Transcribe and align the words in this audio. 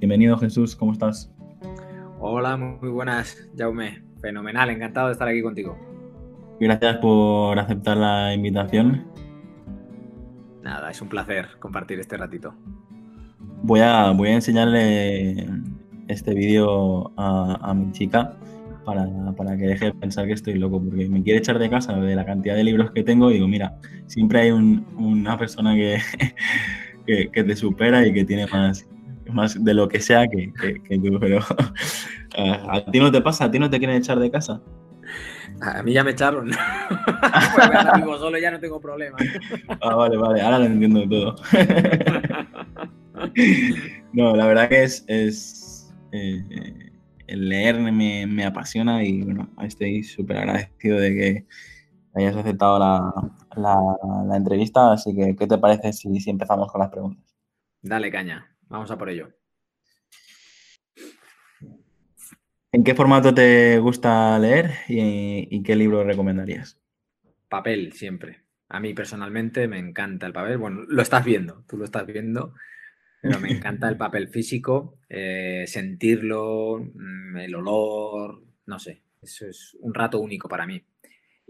Bienvenido 0.00 0.38
Jesús, 0.38 0.74
¿cómo 0.74 0.92
estás? 0.92 1.30
Hola, 2.20 2.56
muy 2.56 2.88
buenas, 2.88 3.36
Jaume. 3.54 4.02
Fenomenal, 4.22 4.70
encantado 4.70 5.08
de 5.08 5.12
estar 5.12 5.28
aquí 5.28 5.42
contigo. 5.42 5.76
Gracias 6.58 6.96
por 6.96 7.58
aceptar 7.58 7.98
la 7.98 8.32
invitación. 8.32 9.04
Nada, 10.62 10.90
es 10.90 11.02
un 11.02 11.10
placer 11.10 11.48
compartir 11.58 12.00
este 12.00 12.16
ratito. 12.16 12.54
Voy 13.62 13.80
a, 13.80 14.12
voy 14.12 14.30
a 14.30 14.36
enseñarle 14.36 15.46
este 16.08 16.32
vídeo 16.32 17.12
a, 17.18 17.74
mi 17.74 17.92
chica 17.92 18.38
para, 18.86 19.06
que 19.58 19.66
deje 19.66 19.84
de 19.84 19.92
pensar 19.92 20.26
que 20.26 20.32
estoy 20.32 20.54
loco, 20.54 20.82
porque 20.82 21.10
me 21.10 21.22
quiere 21.22 21.40
echar 21.40 21.58
de 21.58 21.68
casa 21.68 21.92
de 22.00 22.16
la 22.16 22.24
cantidad 22.24 22.54
de 22.54 22.64
libros 22.64 22.90
que 22.92 23.02
tengo 23.02 23.30
y 23.30 23.34
digo, 23.34 23.48
mira, 23.48 23.76
siempre 24.06 24.40
hay 24.40 24.50
una 24.50 25.36
persona 25.36 25.74
que, 25.74 26.00
que, 27.06 27.44
te 27.44 27.54
supera 27.54 28.06
y 28.06 28.14
que 28.14 28.24
tiene 28.24 28.46
más, 28.46 28.88
más 29.32 29.62
de 29.62 29.74
lo 29.74 29.88
que 29.88 30.00
sea 30.00 30.26
que, 30.28 30.52
tú, 30.98 31.18
pero 31.20 31.38
¿a 32.36 32.84
ti 32.90 32.98
no 32.98 33.10
te 33.10 33.20
pasa? 33.20 33.44
¿A 33.44 33.50
ti 33.50 33.58
no 33.58 33.70
te 33.70 33.78
quieren 33.78 33.96
echar 33.96 34.18
de 34.18 34.30
casa? 34.30 34.60
A 35.60 35.82
mí 35.82 35.92
ya 35.92 36.04
me 36.04 36.12
echaron. 36.12 36.50
pues 37.54 37.66
ahora 37.66 37.92
vivo 37.96 38.18
solo 38.18 38.38
ya 38.38 38.50
no 38.50 38.60
tengo 38.60 38.80
problema. 38.80 39.18
ah, 39.82 39.94
vale, 39.94 40.16
vale, 40.16 40.40
ahora 40.40 40.58
lo 40.58 40.64
entiendo 40.64 41.08
todo. 41.08 41.36
no, 44.12 44.34
la 44.34 44.46
verdad 44.46 44.68
que 44.68 44.84
es, 44.84 45.04
es 45.06 45.92
eh, 46.12 46.90
el 47.26 47.48
leer 47.48 47.78
me, 47.78 48.44
apasiona 48.44 49.04
y 49.04 49.22
bueno, 49.22 49.50
estoy 49.62 50.02
súper 50.02 50.38
agradecido 50.38 50.98
de 50.98 51.14
que 51.14 51.46
hayas 52.14 52.36
aceptado 52.36 52.78
la, 52.78 54.36
entrevista. 54.36 54.92
Así 54.92 55.14
que, 55.14 55.36
¿qué 55.36 55.46
te 55.46 55.58
parece 55.58 55.92
si, 55.92 56.20
si 56.20 56.30
empezamos 56.30 56.72
con 56.72 56.80
las 56.80 56.90
preguntas? 56.90 57.24
Dale 57.82 58.10
caña, 58.10 58.49
vamos 58.70 58.90
a 58.90 58.96
por 58.96 59.10
ello. 59.10 59.28
¿En 62.72 62.84
qué 62.84 62.94
formato 62.94 63.34
te 63.34 63.78
gusta 63.78 64.38
leer 64.38 64.70
y, 64.88 65.62
qué 65.62 65.74
libro 65.74 66.04
recomendarías? 66.04 66.80
Papel, 67.48 67.92
siempre. 67.92 68.44
A 68.68 68.78
mí 68.78 68.94
personalmente 68.94 69.66
me 69.66 69.78
encanta 69.78 70.26
el 70.28 70.32
papel. 70.32 70.56
Bueno, 70.56 70.84
lo 70.86 71.02
estás 71.02 71.24
viendo, 71.24 71.64
tú 71.68 71.76
lo 71.76 71.84
estás 71.84 72.06
viendo, 72.06 72.54
pero 73.20 73.40
me 73.40 73.50
encanta 73.50 73.88
el 73.88 73.96
papel 73.96 74.28
físico, 74.28 74.98
eh, 75.08 75.64
sentirlo, 75.66 76.78
mm, 76.94 77.38
el 77.38 77.54
olor, 77.56 78.40
no 78.66 78.78
sé, 78.78 79.02
eso 79.20 79.46
es 79.46 79.76
un 79.80 79.92
rato 79.92 80.20
único 80.20 80.48
para 80.48 80.64
mí. 80.64 80.80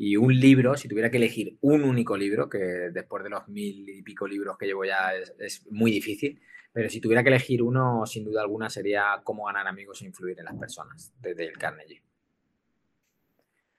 Y 0.03 0.16
un 0.16 0.34
libro, 0.34 0.78
si 0.78 0.88
tuviera 0.88 1.11
que 1.11 1.19
elegir 1.19 1.59
un 1.61 1.84
único 1.84 2.16
libro, 2.16 2.49
que 2.49 2.56
después 2.59 3.22
de 3.22 3.28
los 3.28 3.47
mil 3.49 3.87
y 3.87 4.00
pico 4.00 4.27
libros 4.27 4.56
que 4.56 4.65
llevo 4.65 4.83
ya 4.83 5.11
es 5.38 5.71
muy 5.71 5.91
difícil, 5.91 6.41
pero 6.72 6.88
si 6.88 7.03
tuviera 7.03 7.22
que 7.22 7.28
elegir 7.28 7.62
uno, 7.62 8.06
sin 8.06 8.25
duda 8.25 8.41
alguna, 8.41 8.71
sería 8.71 9.21
Cómo 9.22 9.44
ganar 9.44 9.69
amigos 9.69 10.00
e 10.00 10.06
influir 10.06 10.39
en 10.39 10.47
las 10.47 10.55
personas, 10.55 11.12
desde 11.21 11.44
el 11.44 11.59
Carnegie. 11.59 12.03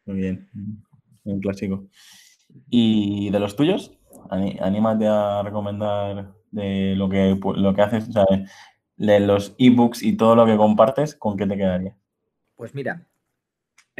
Muy 0.06 0.18
bien, 0.18 0.48
un 1.24 1.40
clásico. 1.40 1.88
¿Y 2.70 3.32
de 3.32 3.40
los 3.40 3.56
tuyos? 3.56 3.98
Anímate 4.30 5.08
a 5.08 5.42
recomendar 5.42 6.36
de 6.52 6.94
lo 6.98 7.10
que, 7.10 7.36
lo 7.56 7.74
que 7.74 7.82
haces, 7.82 8.10
o 8.10 8.12
sea, 8.12 8.26
de 8.96 9.20
los 9.22 9.56
ebooks 9.58 10.04
y 10.04 10.18
todo 10.18 10.36
lo 10.36 10.46
que 10.46 10.56
compartes, 10.56 11.16
¿con 11.16 11.36
qué 11.36 11.48
te 11.48 11.58
quedaría? 11.58 11.98
Pues 12.56 12.76
mira, 12.76 13.08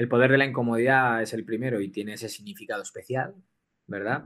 el 0.02 0.08
poder 0.08 0.32
de 0.32 0.38
la 0.38 0.46
incomodidad 0.46 1.22
es 1.22 1.34
el 1.34 1.46
primero 1.46 1.80
y 1.80 1.90
tiene 1.90 2.14
ese 2.14 2.28
significado 2.28 2.82
especial, 2.82 3.36
¿verdad? 3.88 4.26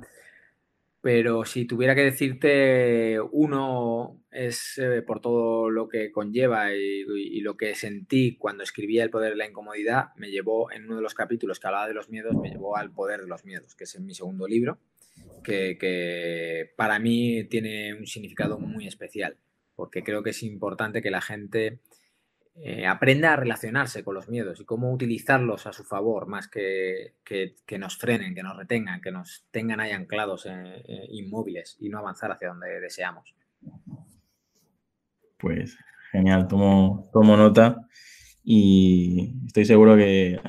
pero 1.06 1.46
si 1.46 1.66
tuviera 1.66 1.94
que 1.94 2.02
decirte 2.02 3.20
uno 3.32 4.24
es 4.32 4.80
eh, 4.80 5.04
por 5.04 5.22
todo 5.22 5.70
lo 5.70 5.88
que 5.88 6.12
conlleva 6.12 6.74
y, 6.74 7.42
lo 7.42 7.56
que 7.56 7.76
sentí 7.76 8.38
cuando 8.38 8.64
escribía 8.64 9.04
El 9.04 9.12
poder 9.12 9.34
de 9.34 9.38
la 9.38 9.48
incomodidad, 9.48 10.16
me 10.16 10.32
llevó 10.32 10.72
en 10.72 10.86
uno 10.86 10.96
de 10.96 11.04
los 11.04 11.14
capítulos 11.14 11.60
que 11.60 11.68
hablaba 11.68 11.88
de 11.88 11.94
los 11.94 12.10
miedos, 12.10 12.36
me 12.36 12.50
llevó 12.50 12.76
al 12.76 12.92
poder 12.92 13.22
de 13.22 13.28
los 13.28 13.46
miedos, 13.46 13.76
que 13.76 13.84
es 13.84 13.94
en 13.94 14.08
mi 14.08 14.16
segundo 14.16 14.48
libro, 14.48 14.80
que 15.44 16.72
para 16.76 16.98
mí 16.98 17.44
tiene 17.44 17.94
un 17.94 18.08
significado 18.08 18.58
muy 18.58 18.88
especial, 18.88 19.38
porque 19.76 20.02
creo 20.02 20.24
que 20.24 20.32
es 20.32 20.42
importante 20.42 21.04
que 21.04 21.12
la 21.12 21.22
gente 21.22 21.82
eh, 22.58 22.88
aprenda 22.88 23.34
a 23.34 23.36
relacionarse 23.36 24.02
con 24.02 24.16
los 24.16 24.30
miedos 24.30 24.62
y 24.62 24.66
cómo 24.66 24.90
utilizarlos 24.94 25.68
a 25.68 25.74
su 25.74 25.84
favor, 25.84 26.26
más 26.26 26.48
que, 26.48 27.16
que, 27.26 27.78
nos 27.78 27.98
frenen, 27.98 28.34
que 28.34 28.44
nos 28.44 28.56
retengan, 28.56 29.02
que 29.02 29.12
nos 29.12 29.46
tengan 29.52 29.82
ahí 29.82 29.92
anclados 29.92 30.46
eh, 30.46 30.84
eh, 30.88 31.08
inmóviles 31.10 31.76
y 31.82 31.90
no 31.90 32.00
avanzar 32.00 32.32
hacia 32.32 32.48
donde 32.48 32.80
deseamos. 32.80 33.36
Pues 35.38 35.78
genial, 36.14 36.48
tomo, 36.48 37.10
tomo 37.12 37.36
nota 37.36 37.76
y 38.42 39.34
estoy 39.48 39.66
seguro 39.66 39.98
que 39.98 40.40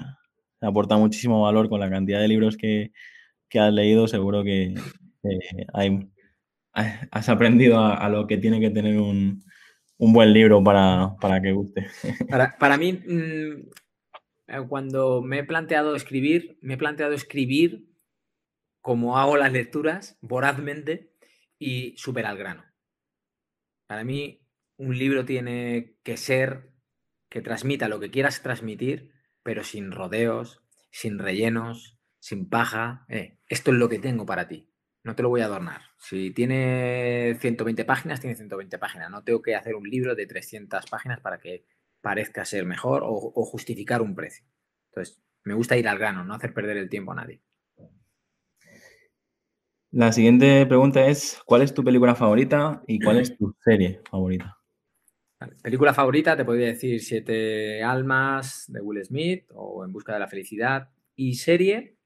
aporta 0.61 0.97
muchísimo 0.97 1.43
valor 1.43 1.69
con 1.69 1.81
la 1.81 1.91
cantidad 1.91 2.21
de 2.21 2.29
libros 2.29 2.57
que, 2.57 2.93
que 3.49 3.59
has 3.59 3.73
leído, 3.73 4.07
seguro 4.07 4.45
que 4.45 4.75
hay, 5.75 6.09
has 6.73 7.29
aprendido 7.29 7.85
a 7.85 8.09
lo 8.09 8.29
que 8.29 8.39
tiene 8.39 8.61
que 8.61 8.71
tener 8.71 9.01
un, 9.01 9.43
un 9.99 10.13
buen 10.13 10.33
libro 10.33 10.63
para, 10.63 11.17
que 11.43 11.53
guste. 11.53 11.87
Para, 12.59 12.77
mí, 12.77 12.93
mm, 12.93 13.69
eh, 14.49 14.67
cuando 14.69 15.23
me 15.23 15.39
he 15.39 15.45
planteado 15.45 15.95
escribir, 15.95 16.59
me 16.61 16.75
he 16.75 16.79
planteado 16.79 17.13
escribir 17.13 17.87
como 18.81 19.19
hago 19.19 19.37
las 19.37 19.53
lecturas, 19.53 20.19
vorazmente 20.21 21.13
y 21.59 21.95
súper 21.97 22.27
al 22.27 22.37
grano. 22.37 22.65
Para 23.87 24.05
mí, 24.05 24.43
un 24.77 24.97
libro 24.97 25.25
tiene 25.25 25.97
que 26.03 26.17
ser 26.17 26.71
que 27.29 27.41
transmita 27.41 27.89
lo 27.89 27.99
que 27.99 28.11
quieras 28.11 28.43
transmitir, 28.43 29.13
pero 29.43 29.65
sin 29.65 29.91
rodeos, 29.91 30.63
sin 30.91 31.19
rellenos, 31.19 31.99
sin 32.21 32.49
paja. 32.49 33.05
Eh, 33.09 33.39
esto 33.49 33.73
es 33.73 33.79
lo 33.79 33.89
que 33.89 33.99
tengo 33.99 34.27
para 34.27 34.47
ti 34.47 34.69
no 35.07 35.15
te 35.15 35.23
lo 35.23 35.29
voy 35.29 35.41
a 35.41 35.45
adornar. 35.45 35.83
Si 35.99 36.33
tiene 36.33 37.37
120 37.41 37.85
páginas, 37.85 38.21
tiene 38.21 38.35
120 38.35 38.77
páginas. 38.77 39.09
No 39.09 39.23
tengo 39.23 39.41
que 39.41 39.55
hacer 39.55 39.77
un 39.77 39.89
libro 39.89 40.17
de 40.17 40.27
300 40.27 40.85
páginas 40.87 41.21
para 41.21 41.39
que 41.39 41.65
parezca 42.01 42.45
ser 42.45 42.65
mejor 42.67 43.03
o, 43.05 43.31
justificar 43.45 44.03
un 44.03 44.17
precio. 44.17 44.45
Entonces, 44.91 45.23
me 45.45 45.55
gusta 45.55 45.77
ir 45.77 45.87
al 45.87 45.99
grano, 45.99 46.25
no 46.25 46.35
hacer 46.35 46.53
perder 46.53 46.77
el 46.77 46.91
tiempo 46.91 47.13
a 47.13 47.15
nadie. 47.15 47.41
La 49.93 50.11
siguiente 50.11 50.67
pregunta 50.67 51.07
es, 51.07 51.41
¿cuál 51.47 51.63
es 51.63 51.73
tu 51.73 51.85
película 51.85 52.17
favorita 52.17 52.83
y 52.89 52.99
cuál 52.99 53.19
es 53.19 53.37
tu 53.39 53.55
serie 53.65 54.01
favorita? 54.11 54.59
película 55.63 55.95
favorita, 55.95 56.37
te 56.37 56.45
podría 56.45 56.69
decir 56.69 57.01
Siete 57.01 57.83
Almas 57.83 58.65
de 58.69 58.81
Will 58.81 59.05
Smith 59.05 59.45
o 59.55 59.85
En 59.85 59.93
Busca 59.93 60.15
de 60.15 60.19
la 60.19 60.29
Felicidad. 60.29 60.91
Y 61.15 61.35
serie, 61.35 61.97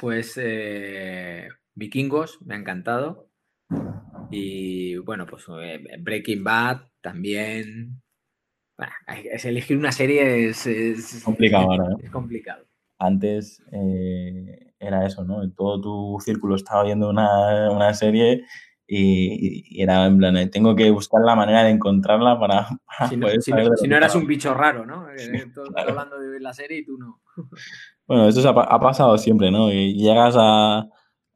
pues 0.00 0.34
eh, 0.36 1.48
Vikingos, 1.74 2.40
me 2.42 2.54
ha 2.54 2.58
encantado. 2.58 3.28
Y 4.30 4.96
bueno, 4.98 5.26
pues 5.26 5.44
eh, 5.62 5.80
Breaking 6.00 6.44
Bad 6.44 6.82
también. 7.00 8.02
es 9.32 9.44
elegir 9.44 9.76
una 9.76 9.92
serie 9.92 10.48
es, 10.48 11.22
complicado 11.24 11.70
ahora. 11.70 11.96
Es 12.02 12.10
complicado. 12.10 12.64
Antes 12.98 13.62
eh, 13.72 14.72
era 14.78 15.06
eso, 15.06 15.24
¿no? 15.24 15.48
Todo 15.52 15.80
tu 15.80 16.20
círculo 16.20 16.56
estaba 16.56 16.84
viendo 16.84 17.10
una, 17.10 17.92
serie 17.94 18.44
y, 18.86 19.80
era 19.82 20.06
en 20.06 20.18
plan, 20.18 20.50
tengo 20.50 20.76
que 20.76 20.90
buscar 20.90 21.22
la 21.22 21.34
manera 21.34 21.64
de 21.64 21.70
encontrarla 21.70 22.38
para, 22.38 22.68
si 23.08 23.16
no, 23.16 23.28
si 23.40 23.88
no, 23.88 23.96
eras 23.96 24.14
un 24.14 24.26
bicho 24.26 24.54
raro, 24.54 24.86
¿no? 24.86 25.08
Eh, 25.10 25.46
todo, 25.54 25.66
hablando 25.76 26.18
de 26.18 26.40
la 26.40 26.52
serie 26.52 26.78
y 26.78 26.84
tú 26.84 26.98
no. 26.98 27.20
Bueno, 28.06 28.28
eso 28.28 28.48
ha, 28.48 28.62
ha 28.62 28.80
pasado 28.80 29.16
siempre, 29.18 29.50
¿no? 29.50 29.72
Y 29.72 29.94
llegas 29.94 30.34
a, 30.38 30.86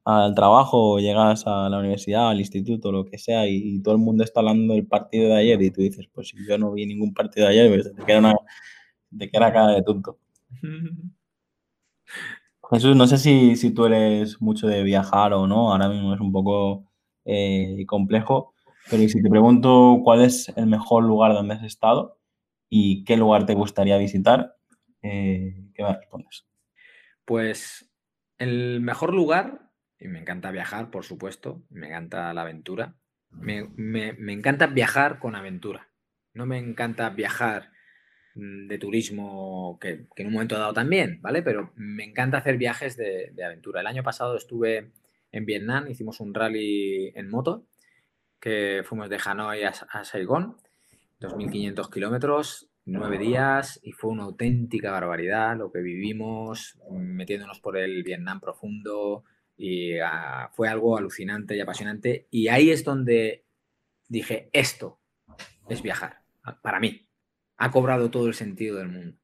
al 0.09 0.35
trabajo, 0.35 0.99
llegas 1.01 1.47
a 1.47 1.69
la 1.69 1.79
universidad, 1.79 2.31
al 2.31 2.41
instituto, 2.41 2.91
lo 2.91 3.05
que 3.05 3.19
sea, 3.19 3.47
y, 3.47 3.79
todo 3.83 3.95
el 3.95 4.01
mundo 4.01 4.25
está 4.25 4.41
hablando 4.41 4.73
del 4.73 4.87
partido 4.87 5.29
de 5.29 5.37
ayer 5.37 5.61
y 5.61 5.71
tú 5.71 5.83
dices, 5.83 6.09
pues 6.11 6.29
si 6.29 6.37
yo 6.47 6.57
no 6.57 6.73
vi 6.73 6.87
ningún 6.87 7.13
partido 7.13 7.47
de 7.47 7.53
ayer, 7.53 7.69
pues 7.69 7.95
te 7.95 8.05
queda, 8.05 8.19
una, 8.21 8.35
te 9.19 9.31
queda 9.31 9.53
cara 9.53 9.73
de 9.73 9.83
tonto. 9.83 10.19
Jesús, 12.71 12.97
no 12.97 13.07
sé 13.07 13.19
si, 13.19 13.57
si 13.57 13.71
tú 13.71 13.85
eres 13.85 14.41
mucho 14.41 14.67
de 14.67 14.83
viajar 14.83 15.35
o 15.35 15.47
no, 15.47 15.73
ahora 15.73 15.91
mismo 15.91 16.15
es 16.15 16.21
un 16.21 16.33
poco 16.33 16.87
eh, 17.27 17.85
complejo, 17.87 18.55
pero 18.91 19.07
si 19.09 19.23
te 19.23 19.29
pregunto 19.29 20.01
cuál 20.03 20.23
es 20.23 20.49
el 20.57 20.67
mejor 20.67 21.05
lugar 21.05 21.35
donde 21.35 21.55
has 21.55 21.65
estado 21.65 22.19
y 22.71 23.05
qué 23.05 23.19
lugar 23.19 23.45
te 23.45 23.55
gustaría 23.55 23.99
visitar, 23.99 24.57
eh, 25.03 25.55
¿qué 25.75 25.83
me 25.83 25.95
respondes? 25.95 26.47
Pues 27.27 27.91
el 28.39 28.81
mejor 28.81 29.13
lugar, 29.13 29.68
y 29.99 30.09
me 30.09 30.21
encanta 30.21 30.51
viajar, 30.51 30.91
por 30.91 31.05
supuesto, 31.05 31.63
me 31.71 31.89
encanta 31.89 32.33
la 32.33 32.43
aventura, 32.43 32.95
me, 33.31 33.65
me 33.77 34.33
encanta 34.33 34.67
viajar 34.67 35.19
con 35.19 35.35
aventura, 35.35 35.89
no 36.35 36.47
me 36.47 36.59
encanta 36.59 37.11
viajar 37.11 37.71
Mm, 38.39 38.69
de 38.69 38.79
turismo 38.79 39.79
que, 39.81 40.07
en 40.17 40.27
un 40.29 40.33
momento 40.33 40.57
dado 40.57 40.73
también, 40.73 41.21
¿vale? 41.23 41.43
Pero 41.43 41.73
me 41.75 42.05
encanta 42.05 42.39
hacer 42.39 42.57
viajes 42.57 42.97
de, 42.97 43.33
aventura. 43.45 43.81
El 43.81 43.89
año 43.89 44.05
pasado 44.05 44.37
estuve 44.37 44.93
en 45.33 45.45
Vietnam, 45.45 45.89
hicimos 45.89 46.21
un 46.21 46.33
rally 46.35 47.09
en 47.17 47.29
moto, 47.31 47.67
que 48.41 48.83
fuimos 48.85 49.09
de 49.11 49.19
Hanoi 49.25 49.65
a, 49.65 49.73
a 49.91 50.05
Saigón, 50.05 50.57
2.500 51.21 51.91
kilómetros, 51.91 52.71
nueve 52.85 53.19
días, 53.19 53.81
y 53.83 53.91
fue 53.93 54.11
una 54.11 54.23
auténtica 54.25 54.93
barbaridad 54.93 55.57
lo 55.57 55.73
que 55.73 55.81
vivimos 55.81 56.79
metiéndonos 56.91 57.59
por 57.61 57.77
el 57.77 58.05
Vietnam 58.05 58.41
profundo, 58.41 59.25
y 59.59 59.99
ah, 59.99 60.49
fue 60.53 60.69
algo 60.69 60.97
alucinante 60.97 61.57
y 61.57 61.61
apasionante. 61.61 62.29
Y 62.31 62.49
ahí 62.49 62.71
es 62.71 62.85
donde 62.85 63.45
dije, 64.09 64.49
esto 64.53 65.01
es 65.69 65.83
viajar, 65.83 66.23
para 66.63 66.81
mí, 66.81 67.07
ha 67.59 67.71
cobrado 67.71 68.11
todo 68.11 68.29
el 68.29 68.35
sentido 68.35 68.79
del 68.79 68.89
mundo. 68.89 69.19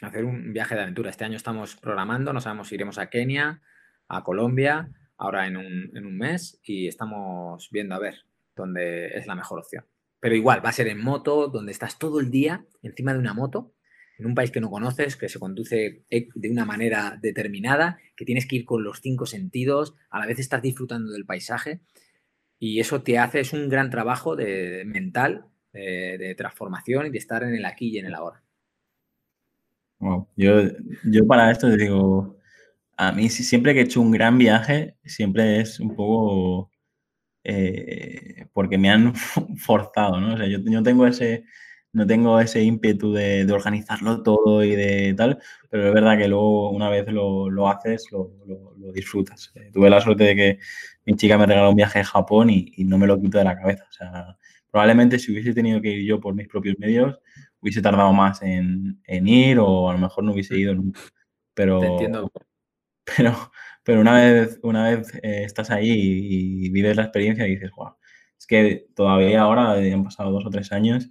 Hacer 0.00 0.24
un 0.24 0.52
viaje 0.52 0.74
de 0.74 0.82
aventura. 0.82 1.10
Este 1.10 1.24
año 1.24 1.36
estamos 1.36 1.76
programando, 1.76 2.32
no 2.32 2.40
sabemos 2.40 2.68
si 2.68 2.74
iremos 2.74 2.98
a 2.98 3.08
Kenia, 3.08 3.62
a 4.08 4.24
Colombia, 4.24 4.90
ahora 5.16 5.46
en 5.46 5.56
un, 5.56 6.18
mes, 6.18 6.60
y 6.64 6.88
estamos 6.88 7.68
viendo 7.70 7.94
a 7.94 7.98
ver 7.98 8.24
dónde 8.56 9.08
es 9.08 9.26
la 9.26 9.34
mejor 9.34 9.60
opción. 9.60 9.86
Pero 10.20 10.34
igual, 10.34 10.64
va 10.64 10.70
a 10.70 10.72
ser 10.72 10.88
en 10.88 11.02
moto, 11.02 11.48
donde 11.48 11.72
estás 11.72 11.98
todo 11.98 12.20
el 12.20 12.30
día 12.30 12.64
encima 12.82 13.12
de 13.12 13.18
una 13.18 13.34
moto, 13.34 13.74
en 14.18 14.26
un 14.26 14.34
país 14.34 14.50
que 14.50 14.60
no 14.60 14.70
conoces, 14.70 15.16
que 15.16 15.28
se 15.28 15.38
conduce 15.38 16.04
e, 16.10 16.28
de 16.34 16.50
una 16.50 16.64
manera 16.64 17.18
determinada, 17.20 17.98
que 18.16 18.24
tienes 18.24 18.46
que 18.46 18.56
ir 18.56 18.64
con 18.64 18.82
los 18.82 19.00
cinco 19.00 19.26
sentidos, 19.26 19.94
a 20.10 20.18
la 20.18 20.26
vez 20.26 20.38
estás 20.38 20.62
disfrutando 20.62 21.12
del 21.12 21.26
paisaje, 21.26 21.80
y 22.58 22.80
eso 22.80 23.02
te 23.02 23.18
hace, 23.18 23.40
es 23.40 23.52
un 23.52 23.68
gran 23.68 23.90
trabajo 23.90 24.34
de, 24.36 24.84
mental 24.86 25.46
de, 25.72 26.34
transformación 26.36 27.06
y 27.06 27.10
de 27.10 27.18
estar 27.18 27.42
en 27.42 27.54
el 27.54 27.64
aquí 27.64 27.90
y 27.90 27.98
en 27.98 28.06
el 28.06 28.14
ahora. 28.14 28.42
Yo, 30.36 30.62
yo 31.04 31.26
para 31.26 31.50
esto 31.50 31.70
te 31.70 31.76
digo, 31.76 32.38
a 32.96 33.12
mí 33.12 33.28
siempre 33.28 33.74
que 33.74 33.80
he 33.80 33.84
hecho 33.84 34.00
un 34.00 34.10
gran 34.10 34.38
viaje, 34.38 34.96
siempre 35.04 35.60
es 35.60 35.80
un 35.80 35.94
poco 35.94 36.70
eh, 37.44 38.46
porque 38.52 38.78
me 38.78 38.90
han 38.90 39.14
forzado, 39.56 40.20
¿no? 40.20 40.34
O 40.34 40.36
sea, 40.36 40.46
yo, 40.46 40.58
yo 40.64 40.82
tengo 40.82 41.06
ese, 41.06 41.44
no 41.96 42.06
tengo 42.06 42.38
ese 42.40 42.62
ímpetu 42.62 43.12
de, 43.12 43.46
organizarlo 43.52 44.22
todo 44.22 44.62
y 44.62 44.76
de 44.76 45.14
tal, 45.16 45.38
pero 45.70 45.88
es 45.88 45.94
verdad 45.94 46.18
que 46.18 46.28
luego 46.28 46.70
una 46.70 46.90
vez 46.90 47.06
lo, 47.08 47.68
haces, 47.68 48.06
lo, 48.10 48.30
disfrutas. 48.92 49.52
Eh, 49.56 49.70
tuve 49.72 49.90
la 49.90 50.00
suerte 50.00 50.24
de 50.24 50.36
que 50.36 50.58
mi 51.04 51.16
chica 51.16 51.38
me 51.38 51.46
regaló 51.46 51.70
un 51.70 51.76
viaje 51.76 52.00
a 52.00 52.04
Japón 52.04 52.50
y, 52.50 52.72
y, 52.76 52.84
no 52.84 52.98
me 52.98 53.06
lo 53.06 53.20
quito 53.20 53.38
de 53.38 53.44
la 53.44 53.56
cabeza. 53.56 53.84
O 53.88 53.92
sea, 53.92 54.36
Probablemente 54.76 55.18
si 55.18 55.32
hubiese 55.32 55.54
tenido 55.54 55.80
que 55.80 55.88
ir 55.88 56.04
yo 56.04 56.20
por 56.20 56.34
mis 56.34 56.48
propios 56.48 56.78
medios, 56.78 57.18
hubiese 57.60 57.80
tardado 57.80 58.12
más 58.12 58.42
en, 58.42 59.00
ir 59.06 59.58
o 59.58 59.88
a 59.88 59.94
lo 59.94 59.98
mejor 59.98 60.22
no 60.22 60.32
hubiese 60.32 60.58
ido 60.58 60.74
nunca. 60.74 61.00
Pero, 61.54 61.82
entiendo. 61.82 62.30
Pero, 63.16 63.32
pero 63.84 64.02
una 64.02 64.16
vez, 64.16 64.60
una 64.62 64.90
vez 64.90 65.14
eh, 65.22 65.44
estás 65.44 65.70
ahí 65.70 65.88
y, 65.88 66.68
vives 66.68 66.94
la 66.94 67.04
experiencia 67.04 67.46
y 67.46 67.52
dices, 67.52 67.70
wow, 67.74 67.94
es 68.38 68.46
que 68.46 68.88
todavía 68.94 69.40
ahora, 69.40 69.72
han 69.72 70.04
pasado 70.04 70.30
dos 70.30 70.44
o 70.44 70.50
tres 70.50 70.70
años, 70.72 71.08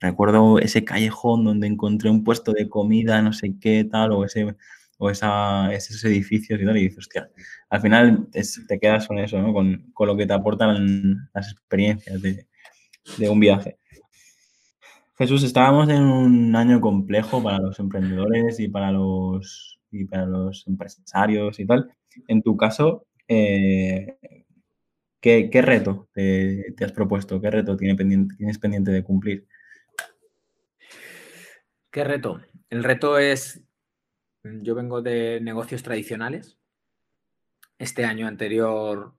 recuerdo 0.00 0.58
ese 0.58 0.84
callejón 0.84 1.44
donde 1.44 1.66
encontré 1.66 2.10
un 2.10 2.24
puesto 2.24 2.52
de 2.52 2.68
comida, 2.68 3.22
no 3.22 3.32
sé 3.32 3.54
qué, 3.60 3.84
tal, 3.84 4.12
o 4.12 4.24
ese 4.24 4.56
o 5.00 5.10
esa, 5.10 5.72
esos 5.72 6.04
edificios 6.04 6.60
y 6.60 6.64
tal, 6.64 6.76
y 6.76 6.82
dices, 6.82 6.98
hostia, 6.98 7.30
al 7.70 7.80
final 7.80 8.28
te 8.32 8.80
quedas 8.80 9.06
con 9.06 9.18
eso, 9.18 9.40
¿no? 9.40 9.52
Con, 9.52 9.90
con, 9.94 10.08
lo 10.08 10.16
que 10.16 10.26
te 10.26 10.32
aportan 10.32 11.28
las 11.32 11.52
experiencias 11.52 12.20
de, 12.20 12.46
de 13.16 13.28
un 13.28 13.38
viaje. 13.40 13.78
Jesús, 15.18 15.42
estábamos 15.42 15.88
en 15.88 16.02
un 16.02 16.54
año 16.54 16.80
complejo 16.80 17.42
para 17.42 17.58
los 17.58 17.78
emprendedores 17.80 18.60
y 18.60 18.68
para 18.68 18.92
los, 18.92 19.80
y 19.90 20.04
para 20.04 20.26
los 20.26 20.66
empresarios 20.68 21.58
y 21.58 21.66
tal. 21.66 21.90
En 22.28 22.40
tu 22.40 22.56
caso, 22.56 23.06
eh, 23.26 24.16
¿qué, 25.20 25.50
reto 25.62 26.08
te, 26.12 26.72
has 26.80 26.92
propuesto? 26.92 27.40
¿Qué 27.40 27.50
reto 27.50 27.76
tienes 27.76 27.96
pendiente, 27.96 28.36
tienes 28.36 28.58
pendiente 28.58 28.92
de 28.92 29.02
cumplir? 29.02 29.46
¿Qué 31.90 32.04
reto? 32.04 32.40
El 32.70 32.84
reto 32.84 33.18
es, 33.18 33.62
yo 34.42 34.74
vengo 34.74 35.02
de 35.02 35.40
negocios 35.40 35.82
tradicionales. 35.82 36.58
Este 37.78 38.04
año 38.04 38.26
anterior 38.26 39.18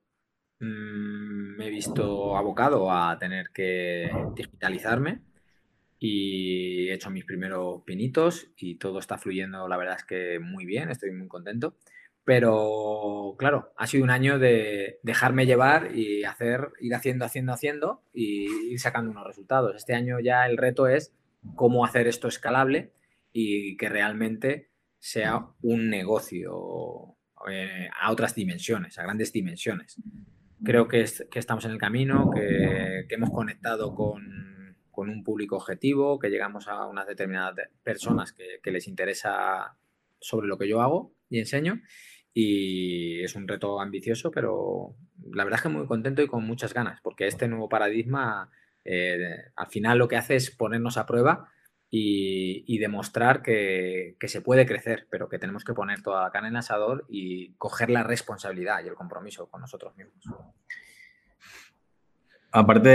Mm, 0.59 1.55
me 1.57 1.67
he 1.67 1.69
visto 1.69 2.35
abocado 2.35 2.91
a 2.91 3.17
tener 3.17 3.49
que 3.51 4.11
digitalizarme 4.35 5.21
y 5.99 6.89
he 6.89 6.93
hecho 6.93 7.09
mis 7.09 7.25
primeros 7.25 7.83
pinitos 7.83 8.49
y 8.57 8.75
todo 8.77 8.99
está 8.99 9.17
fluyendo, 9.17 9.67
la 9.67 9.77
verdad 9.77 9.97
es 9.97 10.05
que 10.05 10.39
muy 10.39 10.65
bien, 10.65 10.89
estoy 10.89 11.11
muy 11.11 11.27
contento. 11.27 11.75
Pero 12.25 13.35
claro, 13.39 13.73
ha 13.77 13.87
sido 13.87 14.03
un 14.03 14.11
año 14.11 14.39
de 14.39 14.99
dejarme 15.03 15.45
llevar 15.45 15.95
y 15.95 16.23
hacer, 16.25 16.69
ir 16.79 16.93
haciendo, 16.95 17.25
haciendo, 17.25 17.53
haciendo 17.53 18.03
y 18.13 18.71
ir 18.73 18.79
sacando 18.79 19.11
unos 19.11 19.25
resultados. 19.27 19.75
Este 19.75 19.95
año 19.95 20.19
ya 20.19 20.45
el 20.45 20.57
reto 20.57 20.87
es 20.87 21.13
cómo 21.55 21.85
hacer 21.85 22.07
esto 22.07 22.27
escalable 22.27 22.93
y 23.31 23.77
que 23.77 23.89
realmente 23.89 24.69
sea 24.97 25.47
un 25.61 25.89
negocio 25.89 27.15
eh, 27.49 27.89
a 27.99 28.11
otras 28.11 28.35
dimensiones, 28.35 28.97
a 28.99 29.03
grandes 29.03 29.31
dimensiones 29.31 29.97
creo 30.63 30.87
que, 30.87 31.01
estamos 31.01 31.65
en 31.65 31.71
el 31.71 31.77
camino, 31.77 32.31
que, 32.33 33.05
hemos 33.09 33.29
conectado 33.31 33.95
con, 33.95 34.49
un 34.95 35.23
público 35.23 35.55
objetivo, 35.55 36.19
que 36.19 36.29
llegamos 36.29 36.67
a 36.67 36.85
unas 36.85 37.07
determinadas 37.07 37.55
personas 37.83 38.33
que, 38.33 38.71
les 38.71 38.87
interesa 38.87 39.77
sobre 40.19 40.47
lo 40.47 40.57
que 40.57 40.67
yo 40.67 40.81
hago 40.81 41.13
y 41.29 41.39
enseño. 41.39 41.81
Y 42.33 43.21
es 43.23 43.35
un 43.35 43.47
reto 43.47 43.79
ambicioso, 43.79 44.29
pero 44.29 44.95
la 45.33 45.45
verdad 45.45 45.59
es 45.59 45.63
que 45.63 45.69
muy 45.69 45.87
contento 45.87 46.21
y 46.21 46.27
con 46.27 46.45
muchas 46.45 46.73
ganas, 46.73 46.99
porque 47.01 47.27
este 47.27 47.47
nuevo 47.47 47.69
paradigma 47.69 48.51
eh, 48.91 49.51
al 49.55 49.67
final 49.67 49.99
lo 49.99 50.07
que 50.07 50.17
hace 50.17 50.35
es 50.35 50.49
ponernos 50.49 50.97
a 50.97 51.05
prueba 51.05 51.47
y, 51.91 52.77
demostrar 52.79 53.43
que, 53.43 54.15
se 54.19 54.41
puede 54.41 54.65
crecer, 54.65 55.05
pero 55.11 55.29
que 55.29 55.37
tenemos 55.37 55.63
que 55.63 55.75
poner 55.75 56.01
toda 56.01 56.23
la 56.23 56.31
carne 56.31 56.47
en 56.47 56.55
el 56.55 56.59
asador 56.59 57.05
y 57.07 57.53
coger 57.59 57.91
la 57.91 58.01
responsabilidad 58.01 58.83
y 58.83 58.87
el 58.87 58.95
compromiso 58.95 59.47
con 59.47 59.61
nosotros 59.61 59.95
mismos. 59.95 60.25
Aparte 62.51 62.89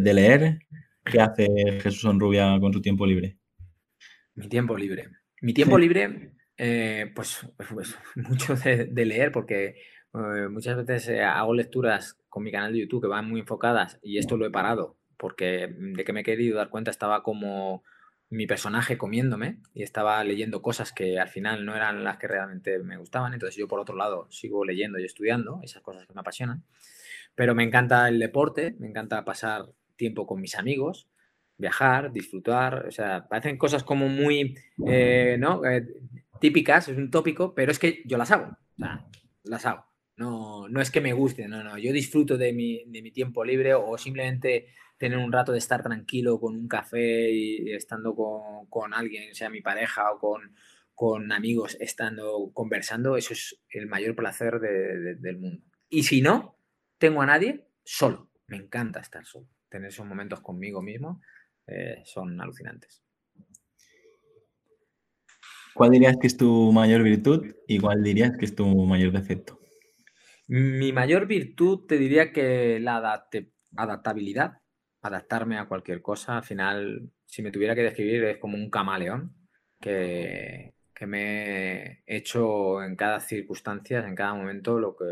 de, 0.00 0.14
leer, 0.14 0.60
¿qué 1.04 1.20
hace 1.20 1.48
Jesús 1.80 2.02
Sonrubia 2.02 2.56
con 2.60 2.72
su 2.72 2.80
tiempo 2.80 3.04
libre? 3.04 3.36
Mi 4.36 4.48
tiempo 4.48 4.76
libre. 4.76 5.08
Mi 5.40 5.54
tiempo 5.54 5.76
libre, 5.76 6.34
eh, 6.56 7.10
pues, 7.16 7.48
pues, 7.56 7.68
pues, 7.72 7.96
mucho 8.28 8.54
de, 8.54 9.04
leer, 9.04 9.32
porque 9.32 9.74
eh, 10.14 10.48
muchas 10.48 10.86
veces 10.86 11.20
hago 11.20 11.52
lecturas 11.52 12.16
con 12.28 12.44
mi 12.44 12.52
canal 12.52 12.72
de 12.72 12.80
YouTube 12.80 13.02
que 13.02 13.08
van 13.08 13.28
muy 13.28 13.40
enfocadas 13.40 13.98
y 14.02 14.18
esto 14.18 14.36
lo 14.36 14.46
he 14.46 14.50
parado, 14.50 14.96
porque 15.16 15.74
de 15.76 16.04
que 16.04 16.12
me 16.12 16.20
he 16.20 16.24
querido 16.24 16.58
dar 16.58 16.70
cuenta 16.70 16.90
estaba 16.90 17.22
como 17.22 17.82
mi 18.28 18.46
personaje 18.46 18.98
comiéndome 18.98 19.58
y 19.72 19.82
estaba 19.82 20.22
leyendo 20.24 20.60
cosas 20.60 20.92
que 20.92 21.20
al 21.20 21.28
final 21.28 21.64
no 21.64 21.76
eran 21.76 22.02
las 22.02 22.18
que 22.18 22.26
realmente 22.26 22.78
me 22.80 22.96
gustaban. 22.96 23.32
Entonces 23.32 23.56
yo 23.56 23.68
por 23.68 23.78
otro 23.78 23.96
lado 23.96 24.26
sigo 24.30 24.64
leyendo 24.64 24.98
y 24.98 25.04
estudiando 25.04 25.60
esas 25.62 25.82
cosas 25.82 26.06
que 26.06 26.14
me 26.14 26.20
apasionan. 26.20 26.64
Pero 27.34 27.54
me 27.54 27.62
encanta 27.62 28.08
el 28.08 28.18
deporte, 28.18 28.74
me 28.78 28.88
encanta 28.88 29.24
pasar 29.24 29.66
tiempo 29.94 30.26
con 30.26 30.40
mis 30.40 30.56
amigos, 30.56 31.08
viajar, 31.56 32.12
disfrutar. 32.12 32.86
O 32.86 32.90
sea, 32.90 33.28
parecen 33.28 33.58
cosas 33.58 33.84
como 33.84 34.08
muy, 34.08 34.56
eh, 34.86 35.36
¿no? 35.38 35.64
Eh, 35.64 35.86
típicas, 36.40 36.88
es 36.88 36.96
un 36.96 37.10
tópico, 37.10 37.54
pero 37.54 37.70
es 37.70 37.78
que 37.78 38.02
yo 38.06 38.18
las 38.18 38.30
hago. 38.30 38.46
O 38.46 38.76
sea, 38.78 39.06
las 39.44 39.66
hago. 39.66 39.86
No, 40.16 40.66
no 40.68 40.80
es 40.80 40.90
que 40.90 41.02
me 41.02 41.12
guste, 41.12 41.46
no, 41.46 41.62
no. 41.62 41.78
Yo 41.78 41.92
disfruto 41.92 42.38
de 42.38 42.52
mi, 42.52 42.84
de 42.86 43.02
mi 43.02 43.10
tiempo 43.12 43.44
libre 43.44 43.74
o 43.74 43.98
simplemente 43.98 44.68
tener 44.98 45.18
un 45.18 45.32
rato 45.32 45.52
de 45.52 45.58
estar 45.58 45.82
tranquilo 45.82 46.40
con 46.40 46.54
un 46.54 46.68
café 46.68 47.30
y 47.30 47.72
estando 47.72 48.14
con, 48.14 48.94
alguien, 48.94 49.34
sea 49.34 49.50
mi 49.50 49.60
pareja 49.60 50.10
o 50.12 50.18
con, 50.18 50.54
con, 50.94 51.32
amigos, 51.32 51.76
estando 51.80 52.50
conversando, 52.52 53.16
eso 53.16 53.32
es 53.34 53.60
el 53.68 53.86
mayor 53.86 54.14
placer 54.16 54.60
del 54.60 55.38
mundo. 55.38 55.62
Y 55.88 56.04
si 56.04 56.22
no 56.22 56.58
tengo 56.98 57.22
a 57.22 57.26
nadie, 57.26 57.66
solo. 57.84 58.30
Me 58.48 58.56
encanta 58.56 59.00
estar 59.00 59.24
solo. 59.24 59.48
Tener 59.68 59.88
esos 59.88 60.06
momentos 60.06 60.40
conmigo 60.40 60.82
mismo 60.82 61.20
eh, 61.66 62.02
son 62.04 62.40
alucinantes. 62.40 63.02
¿Cuál 65.74 65.90
dirías 65.90 66.16
que 66.18 66.26
es 66.26 66.36
tu 66.36 66.72
mayor 66.72 67.02
virtud 67.02 67.54
y 67.66 67.78
cuál 67.78 68.02
dirías 68.02 68.32
que 68.38 68.46
es 68.46 68.54
tu 68.54 68.66
mayor 68.86 69.12
defecto? 69.12 69.60
Mi 70.48 70.92
mayor 70.92 71.26
virtud 71.26 71.86
te 71.86 71.98
diría 71.98 72.32
que 72.32 72.78
la 72.80 73.26
adaptabilidad, 73.76 74.62
adaptarme 75.06 75.58
a 75.58 75.66
cualquier 75.66 76.02
cosa. 76.02 76.38
Al 76.38 76.44
final, 76.44 77.10
si 77.26 77.42
me 77.42 77.50
tuviera 77.50 77.74
que 77.74 77.82
describir, 77.82 78.24
es 78.24 78.38
como 78.38 78.56
un 78.56 78.70
camaleón 78.70 79.34
que, 79.80 80.72
me 81.06 82.02
he 82.06 82.16
hecho 82.16 82.82
en 82.82 82.96
cada 82.96 83.20
circunstancia, 83.20 84.06
en 84.06 84.14
cada 84.14 84.34
momento, 84.34 84.78
lo 84.78 84.96
que 84.96 85.04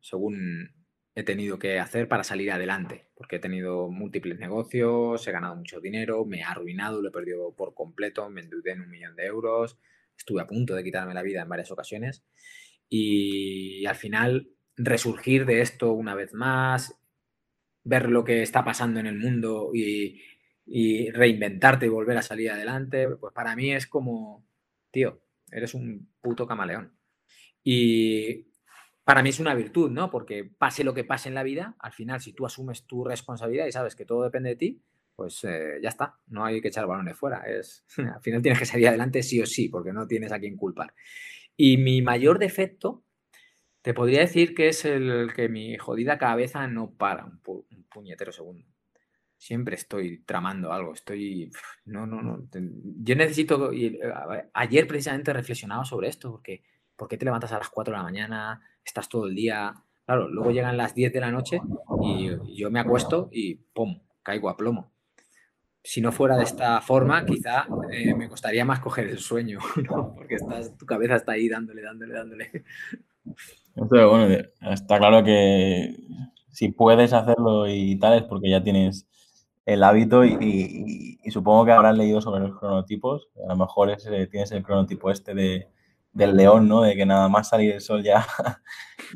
según 0.00 0.74
he 1.14 1.22
tenido 1.22 1.58
que 1.58 1.78
hacer 1.78 2.08
para 2.08 2.24
salir 2.24 2.50
adelante, 2.52 3.08
porque 3.14 3.36
he 3.36 3.40
tenido 3.40 3.88
múltiples 3.88 4.38
negocios, 4.38 5.26
he 5.26 5.32
ganado 5.32 5.56
mucho 5.56 5.80
dinero, 5.80 6.24
me 6.24 6.38
he 6.38 6.42
arruinado, 6.42 7.02
lo 7.02 7.08
he 7.08 7.12
perdido 7.12 7.54
por 7.54 7.74
completo, 7.74 8.28
me 8.30 8.40
endeudé 8.40 8.72
en 8.72 8.82
un 8.82 8.90
millón 8.90 9.16
de 9.16 9.26
euros, 9.26 9.76
estuve 10.16 10.40
a 10.40 10.46
punto 10.46 10.74
de 10.74 10.84
quitarme 10.84 11.14
la 11.14 11.22
vida 11.22 11.42
en 11.42 11.48
varias 11.48 11.70
ocasiones 11.70 12.24
y 12.88 13.84
al 13.86 13.96
final 13.96 14.48
resurgir 14.76 15.46
de 15.46 15.60
esto 15.60 15.92
una 15.92 16.14
vez 16.14 16.32
más, 16.32 16.99
ver 17.84 18.08
lo 18.08 18.24
que 18.24 18.42
está 18.42 18.64
pasando 18.64 19.00
en 19.00 19.06
el 19.06 19.18
mundo 19.18 19.70
y, 19.74 20.20
reinventarte 21.12 21.86
y 21.86 21.88
volver 21.88 22.16
a 22.16 22.22
salir 22.22 22.50
adelante, 22.50 23.08
pues 23.08 23.32
para 23.32 23.56
mí 23.56 23.72
es 23.72 23.86
como, 23.88 24.46
tío, 24.92 25.20
eres 25.50 25.74
un 25.74 26.08
puto 26.20 26.46
camaleón. 26.46 26.92
Y 27.64 28.46
para 29.04 29.22
mí 29.22 29.30
es 29.30 29.40
una 29.40 29.54
virtud, 29.54 29.90
¿no? 29.90 30.10
Porque 30.10 30.44
pase 30.44 30.84
lo 30.84 30.94
que 30.94 31.04
pase 31.04 31.28
en 31.28 31.34
la 31.34 31.42
vida, 31.42 31.74
al 31.80 31.92
final, 31.92 32.20
si 32.20 32.32
tú 32.32 32.46
asumes 32.46 32.86
tu 32.86 33.04
responsabilidad 33.04 33.66
y 33.66 33.72
sabes 33.72 33.96
que 33.96 34.04
todo 34.04 34.22
depende 34.22 34.50
de 34.50 34.56
ti, 34.56 34.82
pues 35.16 35.44
eh, 35.44 35.78
ya 35.82 35.90
está, 35.90 36.18
no 36.28 36.46
hay 36.46 36.62
que 36.62 36.68
echar 36.68 36.86
balones 36.86 37.14
fuera. 37.14 37.40
Es, 37.40 37.84
al 37.98 38.22
final 38.22 38.40
tienes 38.40 38.58
que 38.58 38.64
salir 38.64 38.88
adelante 38.88 39.22
sí 39.22 39.38
o 39.40 39.44
sí, 39.44 39.68
porque 39.68 39.92
no 39.92 40.06
tienes 40.06 40.32
a 40.32 40.38
quien 40.38 40.56
culpar. 40.56 40.94
Y 41.56 41.76
mi 41.76 42.00
mayor 42.00 42.38
defecto, 42.38 43.04
te 43.82 43.92
podría 43.92 44.20
decir 44.20 44.54
que 44.54 44.68
es 44.68 44.84
el 44.86 45.32
que 45.34 45.48
mi 45.48 45.76
jodida 45.76 46.16
cabeza 46.16 46.66
no 46.68 46.92
para 46.92 47.26
un, 47.26 47.40
un 47.46 47.69
puñetero 48.00 48.32
segundo 48.32 48.66
siempre 49.40 49.74
estoy 49.74 50.18
tramando 50.24 50.70
algo, 50.70 50.92
estoy... 50.92 51.50
No, 51.86 52.06
no, 52.06 52.20
no. 52.20 52.46
Yo 52.52 53.16
necesito... 53.16 53.70
Ayer 54.52 54.86
precisamente 54.86 55.32
reflexionaba 55.32 55.84
sobre 55.86 56.08
esto, 56.08 56.30
porque 56.30 56.62
¿por 56.94 57.08
qué 57.08 57.16
te 57.16 57.24
levantas 57.24 57.50
a 57.52 57.58
las 57.58 57.70
4 57.70 57.90
de 57.90 57.96
la 57.96 58.04
mañana? 58.04 58.60
Estás 58.84 59.08
todo 59.08 59.26
el 59.26 59.34
día... 59.34 59.74
Claro, 60.04 60.28
luego 60.28 60.50
llegan 60.50 60.76
las 60.76 60.94
10 60.94 61.12
de 61.12 61.20
la 61.20 61.30
noche 61.30 61.60
y 62.02 62.54
yo 62.54 62.70
me 62.70 62.80
acuesto 62.80 63.30
y 63.32 63.54
¡pum! 63.54 64.00
caigo 64.22 64.50
a 64.50 64.56
plomo. 64.56 64.92
Si 65.82 66.02
no 66.02 66.12
fuera 66.12 66.36
de 66.36 66.42
esta 66.42 66.80
forma, 66.82 67.24
quizá 67.24 67.66
eh, 67.90 68.14
me 68.14 68.28
costaría 68.28 68.64
más 68.64 68.80
coger 68.80 69.06
el 69.06 69.18
sueño, 69.18 69.60
porque 70.16 70.34
estás, 70.34 70.76
tu 70.76 70.84
cabeza 70.84 71.16
está 71.16 71.32
ahí 71.32 71.48
dándole, 71.48 71.80
dándole, 71.80 72.12
dándole. 72.12 72.50
está 74.60 74.98
claro 74.98 75.24
que 75.24 75.94
si 76.52 76.68
puedes 76.70 77.12
hacerlo 77.12 77.68
y 77.68 77.98
tal 77.98 78.18
es 78.18 78.22
porque 78.24 78.50
ya 78.50 78.62
tienes 78.62 79.06
el 79.66 79.82
hábito 79.82 80.24
y, 80.24 81.18
supongo 81.30 81.64
que 81.64 81.72
habrás 81.72 81.96
leído 81.96 82.20
sobre 82.20 82.40
los 82.40 82.58
cronotipos. 82.58 83.28
A 83.44 83.48
lo 83.48 83.56
mejor 83.56 83.96
tienes 84.30 84.50
el 84.52 84.62
cronotipo 84.62 85.10
este 85.10 85.34
de, 85.34 85.68
del 86.12 86.36
león, 86.36 86.68
¿no? 86.68 86.82
De 86.82 86.96
que 86.96 87.06
nada 87.06 87.28
más 87.28 87.48
salir 87.48 87.74
el 87.74 87.80
sol 87.80 88.02
ya, 88.02 88.26